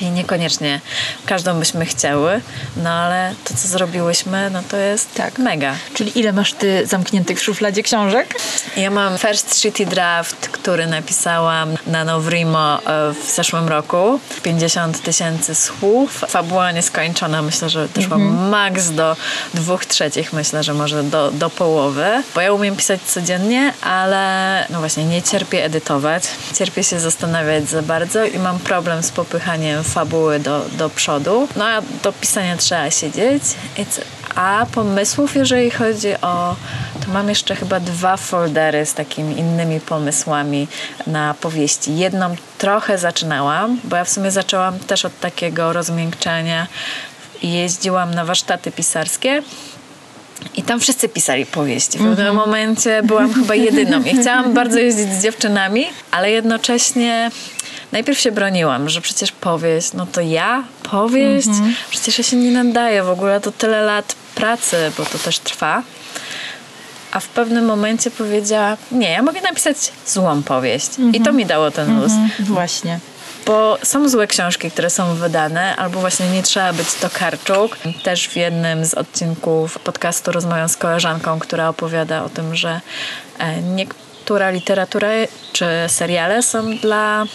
I 0.00 0.10
niekoniecznie 0.10 0.80
każdą 1.26 1.58
byśmy 1.58 1.86
chciały, 1.86 2.40
no 2.76 2.90
ale 2.90 3.34
to, 3.44 3.54
co 3.54 3.68
zrobiłyśmy, 3.68 4.50
no 4.50 4.62
to 4.70 4.76
jest 4.76 5.14
Tak. 5.14 5.38
mega. 5.38 5.74
Czyli 5.94 6.18
ile 6.18 6.32
masz 6.32 6.52
ty 6.52 6.86
zamkniętych 6.86 7.38
w 7.38 7.42
szufladzie 7.42 7.82
książek? 7.82 8.34
Ja 8.76 8.90
mam 8.90 9.18
First 9.18 9.56
Shitty 9.58 9.86
Draft, 9.86 10.48
który 10.48 10.86
napisałam 10.86 11.76
na 11.86 12.04
Novrimo 12.04 12.78
e, 12.78 13.12
w 13.12 13.30
zeszłym 13.34 13.68
roku. 13.68 14.20
50 14.42 15.02
tysięcy 15.02 15.54
słów. 15.54 16.24
Fabuła 16.28 16.72
nieskończona. 16.72 17.42
Myślę, 17.42 17.70
że 17.70 17.88
doszłam 17.88 18.48
maks 18.48 18.90
do 18.90 19.16
dwóch 19.54 19.86
trzecich. 19.86 20.32
Myślę, 20.32 20.62
że 20.62 20.74
może 20.74 21.02
do, 21.02 21.30
do 21.30 21.50
połowy. 21.50 22.22
Bo 22.34 22.40
ja 22.40 22.52
umiem 22.52 22.76
pisać 22.76 23.00
codziennie, 23.02 23.72
ale 23.82 24.66
no 24.70 24.78
właśnie 24.78 25.04
nie 25.04 25.22
cierpię 25.22 25.64
edytować. 25.64 26.24
Cierpię 26.54 26.84
się 26.84 27.00
zastanawiać 27.00 27.68
za 27.68 27.82
bardzo 27.82 28.24
i 28.24 28.38
mam 28.38 28.58
problem 28.58 29.02
z 29.02 29.10
popychaniem 29.10 29.83
fabuły 29.84 30.40
do, 30.40 30.64
do 30.78 30.90
przodu. 30.90 31.48
No 31.56 31.64
a 31.64 31.82
do 32.02 32.12
pisania 32.12 32.56
trzeba 32.56 32.90
siedzieć. 32.90 33.42
A 34.34 34.66
pomysłów, 34.72 35.36
jeżeli 35.36 35.70
chodzi 35.70 36.14
o. 36.22 36.56
To 37.04 37.12
mam 37.12 37.28
jeszcze 37.28 37.56
chyba 37.56 37.80
dwa 37.80 38.16
foldery 38.16 38.86
z 38.86 38.94
takimi 38.94 39.38
innymi 39.38 39.80
pomysłami 39.80 40.68
na 41.06 41.34
powieści. 41.34 41.96
Jedną 41.96 42.36
trochę 42.58 42.98
zaczynałam, 42.98 43.80
bo 43.84 43.96
ja 43.96 44.04
w 44.04 44.10
sumie 44.10 44.30
zaczęłam 44.30 44.78
też 44.78 45.04
od 45.04 45.20
takiego 45.20 45.72
rozmiękczenia. 45.72 46.66
Jeździłam 47.42 48.14
na 48.14 48.24
warsztaty 48.24 48.72
pisarskie. 48.72 49.42
I 50.56 50.62
tam 50.62 50.80
wszyscy 50.80 51.08
pisali 51.08 51.46
powieści. 51.46 51.98
W 51.98 52.02
pewnym 52.02 52.34
momencie 52.34 53.02
byłam 53.02 53.34
chyba 53.34 53.54
jedyną. 53.54 54.02
I 54.02 54.16
chciałam 54.20 54.54
bardzo 54.54 54.78
jeździć 54.78 55.12
z 55.12 55.22
dziewczynami, 55.22 55.86
ale 56.10 56.30
jednocześnie 56.30 57.30
najpierw 57.94 58.18
się 58.18 58.32
broniłam, 58.32 58.88
że 58.88 59.00
przecież 59.00 59.32
powieść, 59.32 59.92
no 59.92 60.06
to 60.06 60.20
ja 60.20 60.64
powieść, 60.82 61.48
przecież 61.90 62.18
ja 62.18 62.24
się 62.24 62.36
nie 62.36 62.50
nadaję 62.50 63.02
w 63.02 63.08
ogóle, 63.08 63.40
to 63.40 63.52
tyle 63.52 63.82
lat 63.82 64.14
pracy, 64.34 64.92
bo 64.98 65.04
to 65.04 65.18
też 65.18 65.38
trwa. 65.38 65.82
A 67.12 67.20
w 67.20 67.28
pewnym 67.28 67.64
momencie 67.64 68.10
powiedziała, 68.10 68.76
nie, 68.92 69.10
ja 69.10 69.22
mogę 69.22 69.40
napisać 69.40 69.76
złą 70.06 70.42
powieść. 70.42 70.90
I 71.12 71.20
to 71.20 71.32
mi 71.32 71.46
dało 71.46 71.70
ten 71.70 72.00
luz. 72.00 72.12
Właśnie. 72.40 73.00
Bo 73.46 73.78
są 73.82 74.08
złe 74.08 74.26
książki, 74.26 74.70
które 74.70 74.90
są 74.90 75.14
wydane, 75.14 75.76
albo 75.76 76.00
właśnie 76.00 76.30
nie 76.30 76.42
trzeba 76.42 76.72
być 76.72 76.94
Tokarczuk. 76.94 77.76
Też 78.02 78.28
w 78.28 78.36
jednym 78.36 78.84
z 78.84 78.94
odcinków 78.94 79.78
podcastu 79.78 80.32
rozmawiam 80.32 80.68
z 80.68 80.76
koleżanką, 80.76 81.38
która 81.38 81.68
opowiada 81.68 82.24
o 82.24 82.28
tym, 82.28 82.56
że 82.56 82.80
e, 83.38 83.62
niektóra 83.62 84.50
literatura 84.50 85.08
czy 85.52 85.66
seriale 85.88 86.42
są 86.42 86.76
dla 86.76 87.26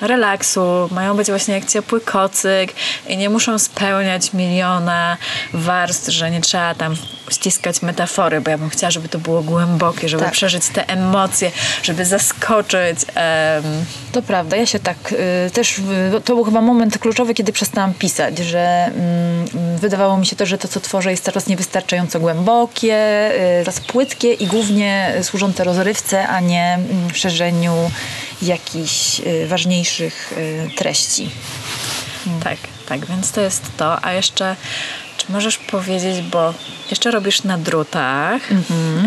relaksu, 0.00 0.88
mają 0.90 1.16
być 1.16 1.28
właśnie 1.28 1.54
jak 1.54 1.64
ciepły 1.64 2.00
kocyk 2.00 2.72
i 3.08 3.16
nie 3.16 3.30
muszą 3.30 3.58
spełniać 3.58 4.32
miliona 4.32 5.16
warstw, 5.52 6.08
że 6.08 6.30
nie 6.30 6.40
trzeba 6.40 6.74
tam 6.74 6.96
ściskać 7.30 7.82
metafory, 7.82 8.40
bo 8.40 8.50
ja 8.50 8.58
bym 8.58 8.70
chciała, 8.70 8.90
żeby 8.90 9.08
to 9.08 9.18
było 9.18 9.42
głębokie, 9.42 10.08
żeby 10.08 10.22
Tak. 10.24 10.32
przeżyć 10.32 10.68
te 10.68 10.88
emocje, 10.88 11.50
żeby 11.82 12.04
zaskoczyć. 12.04 12.98
em, 13.14 13.64
To 14.12 14.22
prawda, 14.22 14.56
ja 14.56 14.66
się 14.66 14.78
tak 14.78 14.96
y, 15.12 15.50
też, 15.50 15.78
y, 15.78 15.82
to 16.24 16.34
był 16.34 16.44
chyba 16.44 16.60
moment 16.60 16.98
kluczowy, 16.98 17.34
kiedy 17.34 17.52
przestałam 17.52 17.94
pisać, 17.94 18.38
że 18.38 18.84
mm, 18.94 19.46
wydawało 19.78 20.16
mi 20.16 20.26
się 20.26 20.36
to, 20.36 20.46
że 20.46 20.58
to, 20.58 20.68
co 20.68 20.80
tworzę 20.80 21.10
jest 21.10 21.24
coraz 21.24 21.46
niewystarczająco 21.46 22.20
głębokie, 22.20 23.30
y, 23.60 23.82
płytkie 23.92 24.32
i 24.32 24.46
głównie 24.46 25.14
służące 25.22 25.64
rozrywce, 25.64 26.28
a 26.28 26.40
nie 26.40 26.74
mm, 26.74 27.14
szerzeniu 27.14 27.90
jakichś 28.42 29.20
y, 29.20 29.46
ważniejszych 29.46 30.32
y, 30.32 30.70
treści. 30.76 31.30
Tak, 32.44 32.58
tak, 32.88 33.06
więc 33.06 33.32
to 33.32 33.40
jest 33.40 33.62
to. 33.76 34.04
A 34.04 34.12
jeszcze, 34.12 34.56
czy 35.16 35.32
możesz 35.32 35.58
powiedzieć, 35.58 36.22
bo 36.22 36.54
jeszcze 36.90 37.10
robisz 37.10 37.42
na 37.42 37.58
drutach, 37.58 38.42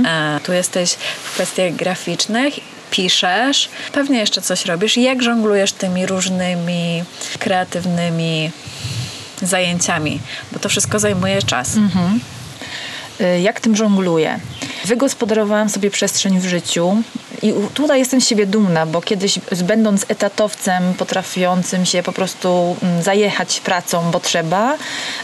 e, 0.06 0.40
tu 0.44 0.54
jesteś 0.54 0.92
w 1.24 1.34
kwestiach 1.34 1.76
graficznych, 1.76 2.54
piszesz, 2.92 3.70
pewnie 3.94 4.20
jeszcze 4.20 4.42
coś 4.42 4.66
robisz. 4.66 4.98
Jak 4.98 5.24
żonglujesz 5.24 5.72
tymi 5.72 6.06
różnymi 6.06 7.04
kreatywnymi 7.40 8.52
zajęciami? 9.42 10.20
Bo 10.52 10.60
to 10.60 10.70
wszystko 10.70 11.00
zajmuje 11.00 11.42
czas. 11.42 11.78
Y, 13.22 13.42
jak 13.42 13.60
tym 13.60 13.76
żongluję. 13.76 14.40
Wygospodarowałam 14.86 15.70
sobie 15.70 15.92
przestrzeń 15.92 16.40
w 16.40 16.46
życiu 16.46 17.04
i 17.44 17.54
tutaj 17.74 18.00
jestem 18.00 18.22
z 18.22 18.28
siebie 18.28 18.46
dumna, 18.46 18.86
bo 18.86 19.02
kiedyś 19.02 19.40
będąc 19.64 20.06
etatowcem 20.08 20.94
potrafiącym 20.94 21.86
się 21.86 22.04
po 22.04 22.12
prostu 22.12 22.78
mm, 22.84 23.04
zajechać 23.04 23.60
pracą, 23.60 24.12
bo 24.12 24.20
trzeba, 24.20 24.78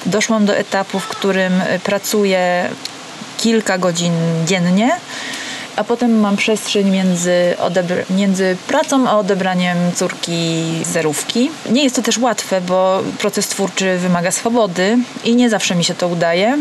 doszłam 0.05 0.45
do 0.45 0.55
etapu, 0.55 0.99
w 0.99 1.07
którym 1.07 1.61
y, 1.61 1.79
pracuję 1.83 2.69
kilka 3.37 3.77
godzin 3.77 4.13
dziennie, 4.45 4.99
a 5.75 5.83
potem 5.83 6.19
mam 6.19 6.37
przestrzeń 6.37 6.89
między, 6.89 7.55
między 8.09 8.57
pracą 8.67 9.09
a 9.09 9.17
odebraniem 9.17 9.77
córki 9.95 10.63
zerówki. 10.85 11.51
Nie 11.69 11.83
jest 11.83 11.95
to 11.95 12.01
też 12.01 12.17
łatwe, 12.17 12.61
bo 12.61 13.03
proces 13.19 13.47
twórczy 13.47 13.97
wymaga 13.97 14.31
swobody 14.31 14.97
i 15.23 15.35
nie 15.35 15.49
zawsze 15.49 15.75
mi 15.75 15.83
się 15.83 15.95
to 15.95 16.07
udaje 16.07 16.57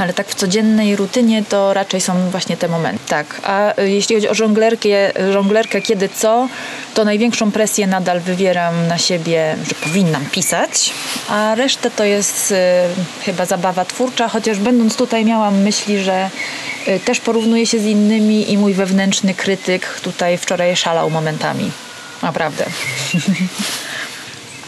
Ale 0.00 0.12
tak 0.12 0.28
w 0.28 0.34
codziennej 0.34 0.96
rutynie 0.96 1.42
to 1.48 1.74
raczej 1.74 2.00
są 2.00 2.30
właśnie 2.30 2.56
te 2.56 2.68
momenty. 2.68 3.00
Tak, 3.08 3.40
a 3.44 3.80
y, 3.80 3.90
jeśli 3.90 4.16
chodzi 4.16 4.28
o 4.28 4.34
żonglerkę, 4.34 4.88
żonglerkę 5.32 5.80
kiedy 5.80 6.08
co, 6.08 6.48
to 6.94 7.04
największą 7.04 7.52
presję 7.52 7.86
nadal 7.86 8.20
wywieram 8.20 8.86
na 8.86 8.98
siebie, 8.98 9.56
że 9.68 9.74
powinnam 9.74 10.26
pisać, 10.26 10.92
a 11.28 11.54
resztę 11.54 11.90
to 11.90 12.04
jest 12.04 12.52
y, 12.52 12.54
chyba 13.24 13.46
zabawa 13.46 13.84
twórcza, 13.84 14.28
chociaż 14.28 14.58
będąc 14.58 14.96
tutaj 14.96 15.24
miałam 15.24 15.62
myśli, 15.62 15.98
że 15.98 16.30
y, 16.88 17.00
też 17.00 17.20
porównuję 17.20 17.66
się 17.66 17.78
z 17.78 17.84
innymi 17.84 18.52
i 18.52 18.58
mój 18.58 18.74
wewnętrzny 18.74 19.34
krytyk 19.34 20.00
tutaj 20.02 20.38
wczoraj 20.38 20.76
szalał 20.76 21.10
momentami. 21.10 21.70
Naprawdę. 22.22 22.64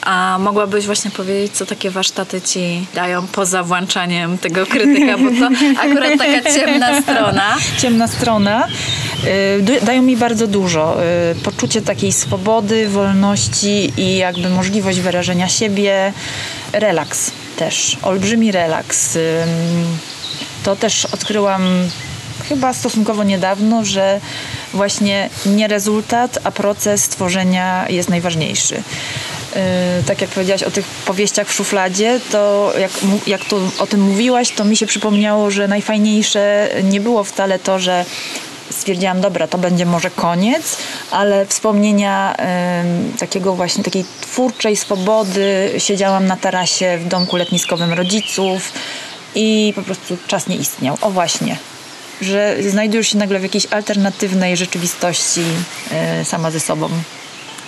A 0.03 0.37
mogłabyś 0.41 0.87
właśnie 0.87 1.11
powiedzieć, 1.11 1.53
co 1.53 1.67
takie 1.67 1.91
warsztaty 1.91 2.41
ci 2.41 2.87
dają 2.95 3.27
poza 3.27 3.63
włączaniem 3.63 4.39
tego 4.39 4.67
krytyka, 4.67 5.19
bo 5.19 5.31
to 5.31 5.49
akurat 5.81 6.19
taka 6.19 6.51
ciemna 6.59 7.03
strona. 7.03 7.57
ciemna 7.79 8.09
strona, 8.09 8.69
y, 9.25 9.81
dają 9.83 10.03
mi 10.03 10.17
bardzo 10.17 10.47
dużo. 10.47 10.97
Y, 11.33 11.35
Poczucie 11.35 11.83
takiej 11.83 12.13
swobody, 12.13 12.89
wolności 12.89 13.93
i 13.97 14.17
jakby 14.17 14.49
możliwość 14.49 15.01
wyrażenia 15.01 15.49
siebie. 15.49 16.13
Relaks 16.73 17.31
też, 17.57 17.97
olbrzymi 18.03 18.53
relaks. 18.53 19.19
To 20.65 20.77
też 20.77 21.05
odkryłam 21.05 21.63
chyba 22.49 22.73
stosunkowo 22.73 23.25
niedawno, 23.25 23.85
że 23.85 24.21
właśnie 24.75 25.31
nie 25.47 25.69
rezultat, 25.69 26.39
a 26.45 26.51
proces 26.51 27.09
tworzenia 27.09 27.89
jest 27.89 28.09
najważniejszy. 28.09 28.83
Yy, 29.55 30.03
tak 30.07 30.21
jak 30.21 30.31
powiedziałaś 30.31 30.63
o 30.63 30.71
tych 30.71 30.87
powieściach 30.87 31.49
w 31.49 31.53
szufladzie, 31.53 32.21
to 32.31 32.73
jak, 32.79 32.91
jak 33.27 33.45
tu 33.45 33.61
o 33.79 33.87
tym 33.87 34.01
mówiłaś, 34.01 34.51
to 34.51 34.65
mi 34.65 34.77
się 34.77 34.87
przypomniało, 34.87 35.51
że 35.51 35.69
najfajniejsze 35.69 36.69
nie 36.85 37.01
było 37.01 37.25
wcale 37.25 37.59
to, 37.59 37.79
że 37.79 38.05
stwierdziłam, 38.71 39.21
dobra, 39.21 39.47
to 39.49 39.59
będzie 39.59 39.87
może 39.87 40.11
koniec, 40.11 40.77
ale 41.11 41.47
wspomnienia 41.47 42.35
ym, 42.81 43.13
takiego 43.19 43.55
właśnie 43.55 43.85
takiej 43.85 44.05
twórczej 44.21 44.77
swobody. 44.77 45.73
Siedziałam 45.79 46.27
na 46.27 46.37
tarasie 46.37 46.99
w 46.99 47.09
domku 47.09 47.37
letniskowym 47.37 47.93
rodziców 47.93 48.73
i 49.35 49.73
po 49.77 49.83
prostu 49.83 50.17
czas 50.27 50.47
nie 50.47 50.57
istniał. 50.57 50.99
O 51.01 51.11
właśnie, 51.11 51.57
że 52.21 52.57
znajdujesz 52.69 53.09
się 53.09 53.19
nagle 53.19 53.39
w 53.39 53.43
jakiejś 53.43 53.67
alternatywnej 53.67 54.57
rzeczywistości 54.57 55.41
yy, 56.19 56.25
sama 56.25 56.51
ze 56.51 56.61
sobą. 56.61 56.89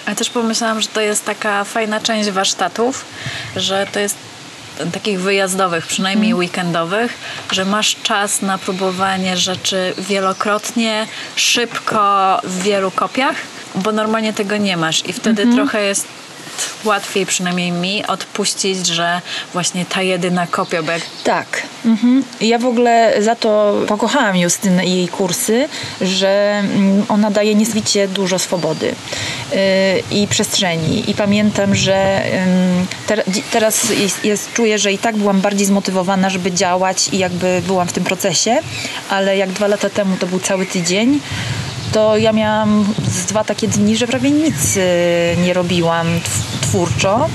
A 0.07 0.14
też 0.14 0.31
pomyślałam, 0.31 0.81
że 0.81 0.88
to 0.88 1.01
jest 1.01 1.25
taka 1.25 1.64
fajna 1.64 2.01
część 2.01 2.31
warsztatów, 2.31 3.05
że 3.57 3.87
to 3.93 4.01
jest 4.01 4.17
takich 4.93 5.21
wyjazdowych, 5.21 5.87
przynajmniej 5.87 6.35
weekendowych, 6.35 7.14
że 7.53 7.64
masz 7.64 7.97
czas 8.03 8.43
na 8.43 8.59
próbowanie 8.59 9.37
rzeczy 9.37 9.95
wielokrotnie, 9.99 11.07
szybko, 11.37 12.40
w 12.45 12.62
wielu 12.62 12.90
kopiach, 12.90 13.37
bo 13.75 13.93
normalnie 13.93 14.33
tego 14.33 14.57
nie 14.57 14.77
masz 14.77 15.09
i 15.09 15.12
wtedy 15.12 15.55
trochę 15.55 15.83
jest 15.83 16.07
łatwiej, 16.85 17.27
przynajmniej 17.27 17.73
mi, 17.73 18.07
odpuścić, 18.07 18.87
że 18.87 19.21
właśnie 19.53 19.87
ta 19.87 20.03
jedyna 20.03 20.47
kopia, 20.47 20.83
bo 20.83 20.93
Tak. 21.25 21.62
Mhm. 21.85 22.25
Ja 22.40 22.59
w 22.59 22.67
ogóle 22.67 23.23
za 23.23 23.35
to 23.37 23.75
pokochałam 23.87 24.37
Justynę 24.37 24.87
i 24.87 24.90
jej 24.97 25.09
kursy, 25.09 25.69
że 26.01 26.62
mm, 26.64 27.05
ona 27.09 27.31
daje 27.31 27.55
niezwicie 27.55 28.09
dużo 28.09 28.38
swobody 28.38 28.95
yy, 29.53 29.59
i 30.11 30.27
przestrzeni. 30.29 31.11
I 31.11 31.14
pamiętam, 31.14 31.75
że 31.75 32.23
dzi- 33.29 33.43
teraz 33.51 33.87
jest, 34.25 34.53
czuję, 34.53 34.79
że 34.79 34.93
i 34.93 34.99
tak 34.99 35.17
byłam 35.17 35.40
bardziej 35.40 35.67
zmotywowana, 35.67 36.31
żeby 36.31 36.53
działać 36.53 37.09
i 37.12 37.19
jakby 37.19 37.62
byłam 37.67 37.88
w 37.88 37.93
tym 37.93 38.05
procesie, 38.05 38.59
ale 39.11 39.37
jak 39.37 39.53
dwa 39.53 39.67
lata 39.67 39.90
temu 39.90 40.17
to 40.17 40.27
był 40.27 40.40
cały 40.40 40.67
tydzień, 40.67 41.21
to 41.94 42.16
ja 42.16 42.33
miałam 42.33 42.94
z 43.09 43.24
dwa 43.24 43.44
takie 43.44 43.68
dni, 43.68 43.96
że 43.96 44.07
prawie 44.07 44.30
nic 44.30 44.76
y, 44.76 44.80
nie 45.42 45.54
robiłam 45.54 46.07
tw- 46.07 46.61
twórczo. 46.61 47.26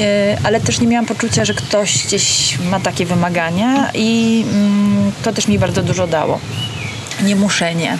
Y, 0.00 0.38
ale 0.44 0.60
też 0.60 0.80
nie 0.80 0.86
miałam 0.86 1.06
poczucia, 1.06 1.44
że 1.44 1.54
ktoś 1.54 2.06
gdzieś 2.06 2.58
ma 2.58 2.80
takie 2.80 3.06
wymagania 3.06 3.90
i 3.94 4.44
mm, 4.50 5.12
to 5.22 5.32
też 5.32 5.48
mi 5.48 5.58
bardzo 5.58 5.82
dużo 5.82 6.06
dało. 6.06 6.40
Niemuszenie. 7.22 7.98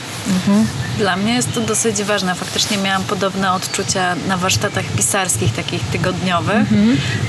Dla 0.99 1.17
mnie 1.17 1.35
jest 1.35 1.53
to 1.53 1.61
dosyć 1.61 2.03
ważne. 2.03 2.35
Faktycznie 2.35 2.77
miałam 2.79 3.03
podobne 3.05 3.53
odczucia 3.53 4.15
na 4.29 4.37
warsztatach 4.37 4.85
pisarskich, 4.85 5.55
takich 5.55 5.83
tygodniowych, 5.83 6.69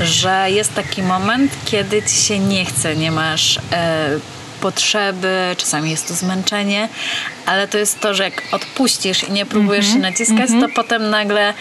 że 0.01 0.45
jest 0.51 0.73
taki 0.73 1.03
moment, 1.03 1.51
kiedy 1.65 2.03
ci 2.03 2.15
się 2.15 2.39
nie 2.39 2.65
chce, 2.65 2.95
nie 2.95 3.11
masz 3.11 3.59
e, 3.71 4.09
potrzeby, 4.63 5.55
czasami 5.57 5.91
jest 5.91 6.07
to 6.07 6.13
zmęczenie, 6.13 6.89
ale 7.45 7.67
to 7.67 7.77
jest 7.77 7.99
to, 7.99 8.13
że 8.13 8.23
jak 8.23 8.41
odpuścisz 8.51 9.23
i 9.23 9.31
nie 9.31 9.45
próbujesz 9.45 9.85
się 9.85 9.99
naciskać, 9.99 10.49
to 10.61 10.67
potem 10.75 11.09
nagle 11.09 11.53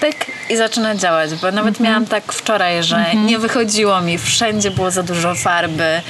pyk 0.00 0.26
i 0.50 0.56
zaczyna 0.56 0.94
działać, 0.94 1.34
bo 1.34 1.52
nawet 1.52 1.80
miałam 1.80 2.06
tak 2.06 2.32
wczoraj, 2.32 2.82
że 2.82 3.04
nie 3.14 3.38
wychodziło 3.38 4.00
mi, 4.00 4.18
wszędzie 4.18 4.70
było 4.70 4.90
za 4.90 5.02
dużo 5.02 5.34
farby, 5.34 6.00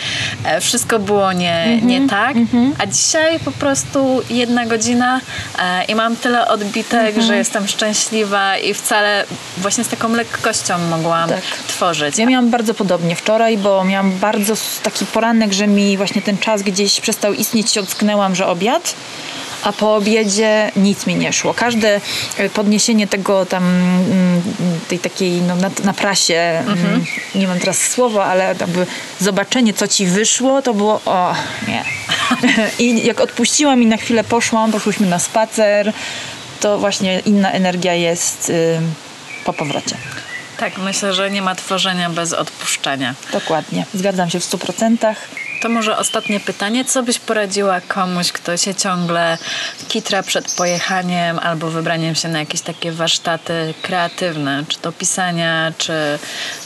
e, 0.44 0.61
wszystko 0.61 0.98
było 0.98 1.33
nie, 1.33 1.81
nie 1.83 2.09
tak, 2.09 2.37
a 2.79 2.87
dzisiaj 2.87 3.40
po 3.40 3.53
prostu 3.53 4.22
jedna 4.31 4.66
godzina 4.66 5.20
e, 5.59 5.85
i 5.85 5.94
mam 5.94 6.16
tyle 6.16 6.48
odbitek, 6.48 7.20
że 7.22 7.37
jestem 7.37 7.68
szczęśliwa 7.68 8.57
i 8.59 8.74
wcale 8.74 9.24
właśnie 9.59 9.85
z 9.85 9.88
taką 9.88 10.12
lekkością 10.12 10.79
mogłam 10.79 11.29
Tak. 11.29 11.40
tworzyć. 11.66 12.18
Ja 12.18 12.26
miałam 12.26 12.50
bardzo 12.50 12.74
podobnie 12.74 13.16
wczoraj, 13.16 13.59
bo 13.59 13.85
miałam 13.85 14.12
bardzo 14.18 14.55
taki 14.83 15.07
poranek, 15.07 15.53
że 15.53 15.66
mi 15.66 15.96
właśnie 15.96 16.22
ten 16.22 16.38
czas 16.38 16.62
gdzieś 16.62 17.00
przestał 17.00 17.33
istnieć, 17.35 17.70
się 17.72 17.81
ocknęłam, 17.81 18.35
że 18.35 18.46
obiad. 18.46 18.94
A 19.62 19.73
po 19.73 19.96
obiedzie 19.96 20.73
nic 20.77 21.07
mi 21.07 21.16
nie 21.16 21.33
szło. 21.33 21.55
Każde 21.55 22.01
e, 22.37 22.49
podniesienie 22.51 23.07
tego 23.07 23.46
tam, 23.46 23.64
mm, 23.64 24.42
tej 24.88 24.99
takiej 24.99 25.42
no, 25.42 25.57
na, 25.57 25.70
na 25.85 25.92
prasie, 25.92 26.35
mm, 26.35 27.05
nie 27.35 27.49
mam 27.49 27.59
teraz 27.59 27.90
słowa, 27.90 28.25
ale 28.25 28.44
jakby 28.44 28.87
zobaczenie, 29.20 29.75
co 29.75 29.88
ci 29.88 30.07
wyszło, 30.07 30.62
to 30.62 30.75
było 30.75 31.01
o, 31.07 31.35
nie. 31.68 31.85
I 32.87 33.07
jak 33.07 33.20
odpuściłam 33.20 33.83
i 33.83 33.87
na 33.87 33.96
chwilę 33.96 34.25
poszłam, 34.25 34.73
poszłyśmy 34.73 35.07
na 35.07 35.18
spacer, 35.18 35.92
to 36.61 36.79
właśnie 36.79 37.20
inna 37.20 37.53
energia 37.53 37.94
jest 37.94 38.51
y, 38.51 38.81
po 39.44 39.53
powrocie. 39.53 39.96
Tak, 40.59 40.79
myślę, 40.79 41.14
że 41.14 41.31
nie 41.31 41.42
ma 41.42 41.55
tworzenia 41.55 42.11
bez 42.11 42.33
odpuszczenia. 42.33 43.14
Dokładnie. 43.33 43.87
Zgadzam 43.94 44.31
się 44.31 44.40
w 44.40 44.44
100%. 44.44 45.14
To 45.61 45.68
może 45.68 45.99
ostatnie 45.99 46.40
pytanie. 46.40 46.85
Co 46.85 47.03
byś 47.03 47.18
poradziła 47.18 47.81
komuś, 47.81 48.33
kto 48.33 48.57
się 48.57 48.75
ciągle 48.75 49.38
kitra 49.88 50.23
przed 50.23 50.55
pojechaniem 50.55 51.38
albo 51.38 51.70
wybraniem 51.70 52.14
się 52.14 52.29
na 52.29 52.38
jakieś 52.38 52.61
takie 52.61 52.92
warsztaty 52.92 53.75
kreatywne, 53.83 54.64
czy 54.68 54.79
to 54.79 54.92
pisania, 54.92 55.73
czy 55.79 55.92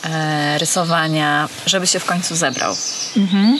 e, 0.04 0.58
rysowania, 0.58 1.48
żeby 1.66 1.86
się 1.86 2.00
w 2.00 2.04
końcu 2.04 2.36
zebrał? 2.36 2.72
E, 2.72 3.58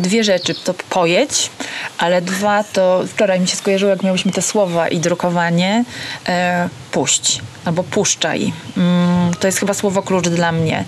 Dwie 0.00 0.24
rzeczy. 0.24 0.54
To 0.54 0.74
pojedź, 0.90 1.50
ale 1.98 2.22
dwa 2.22 2.64
to 2.64 3.04
wczoraj 3.08 3.40
mi 3.40 3.48
się 3.48 3.56
skojarzyło, 3.56 3.90
jak 3.90 4.02
miałyśmy 4.02 4.32
te 4.32 4.42
słowa 4.42 4.88
i 4.88 5.00
drukowanie. 5.00 5.84
E, 6.28 6.68
puść 6.92 7.40
albo 7.64 7.84
puszczaj. 7.84 8.52
Mm, 8.76 9.34
to 9.40 9.48
jest 9.48 9.58
chyba 9.58 9.74
słowo 9.74 10.02
klucz 10.02 10.28
dla 10.28 10.52
mnie, 10.52 10.84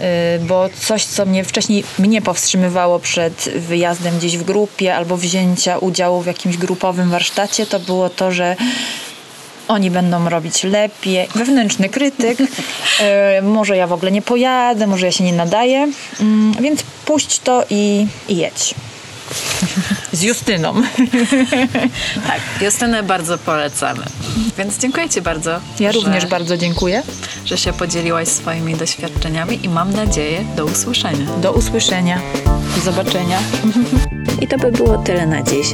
e, 0.00 0.38
bo 0.38 0.68
coś, 0.80 1.04
co 1.04 1.26
mnie 1.26 1.44
wcześniej 1.44 1.84
mnie 1.98 2.22
powstrzymywało 2.22 2.98
przed 2.98 3.48
wyjazdem 3.56 4.18
gdzieś 4.18 4.38
w 4.38 4.44
grupie 4.44 4.96
albo 4.96 5.16
wzięcia 5.16 5.78
udziału 5.78 6.22
w 6.22 6.26
jakimś 6.26 6.56
grupowym 6.56 7.10
warsztacie, 7.10 7.66
to 7.66 7.80
było 7.80 8.10
to, 8.10 8.32
że 8.32 8.56
oni 9.68 9.90
będą 9.90 10.28
robić 10.28 10.64
lepiej. 10.64 11.28
Wewnętrzny 11.34 11.88
krytyk. 11.88 12.38
E, 13.00 13.42
może 13.42 13.76
ja 13.76 13.86
w 13.86 13.92
ogóle 13.92 14.12
nie 14.12 14.22
pojadę, 14.22 14.86
może 14.86 15.06
ja 15.06 15.12
się 15.12 15.24
nie 15.24 15.32
nadaję. 15.32 15.88
Mm, 16.20 16.52
więc 16.52 16.82
puść 17.04 17.38
to 17.38 17.64
i, 17.70 18.06
i 18.28 18.36
jedź. 18.36 18.74
Z 20.12 20.22
Justyną. 20.22 20.74
Tak, 22.26 22.40
Justynę 22.60 23.02
bardzo 23.02 23.38
polecamy. 23.38 24.04
Więc 24.58 24.78
dziękuję 24.78 25.08
Ci 25.08 25.22
bardzo. 25.22 25.60
Ja 25.80 25.92
że, 25.92 25.98
również 25.98 26.26
bardzo 26.26 26.56
dziękuję. 26.56 27.02
że 27.44 27.58
się 27.58 27.72
podzieliłaś 27.72 28.28
swoimi 28.28 28.74
doświadczeniami 28.74 29.64
i 29.64 29.68
mam 29.68 29.92
nadzieję 29.92 30.44
do 30.56 30.64
usłyszenia. 30.64 31.26
Do 31.42 31.52
usłyszenia. 31.52 32.20
Do 32.76 32.82
zobaczenia. 32.82 33.38
I 34.42 34.46
to 34.48 34.58
by 34.58 34.72
było 34.72 34.98
tyle 34.98 35.26
na 35.26 35.42
dziś. 35.42 35.66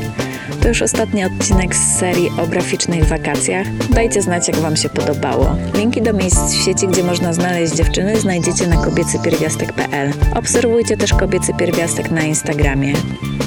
To 0.62 0.68
już 0.68 0.82
ostatni 0.82 1.24
odcinek 1.24 1.76
z 1.76 1.98
serii 1.98 2.30
o 2.42 2.46
graficznych 2.46 3.04
wakacjach. 3.04 3.66
Dajcie 3.90 4.22
znać, 4.22 4.48
jak 4.48 4.56
Wam 4.56 4.76
się 4.76 4.88
podobało. 4.88 5.56
Linki 5.74 6.02
do 6.02 6.12
miejsc 6.12 6.54
w 6.54 6.64
sieci, 6.64 6.88
gdzie 6.88 7.04
można 7.04 7.32
znaleźć 7.32 7.74
dziewczyny, 7.74 8.20
znajdziecie 8.20 8.66
na 8.66 8.76
kobiecypierwiastek.pl. 8.76 10.12
Obserwujcie 10.34 10.96
też 10.96 11.14
Kobiecy 11.14 11.52
Pierwiastek 11.54 12.10
na 12.10 12.22
Instagramie. 12.22 12.92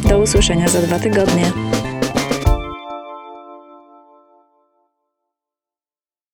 Do 0.09 0.19
usłyszenia 0.19 0.67
za 0.67 0.81
dwa 0.81 0.99
tygodnie. 0.99 1.51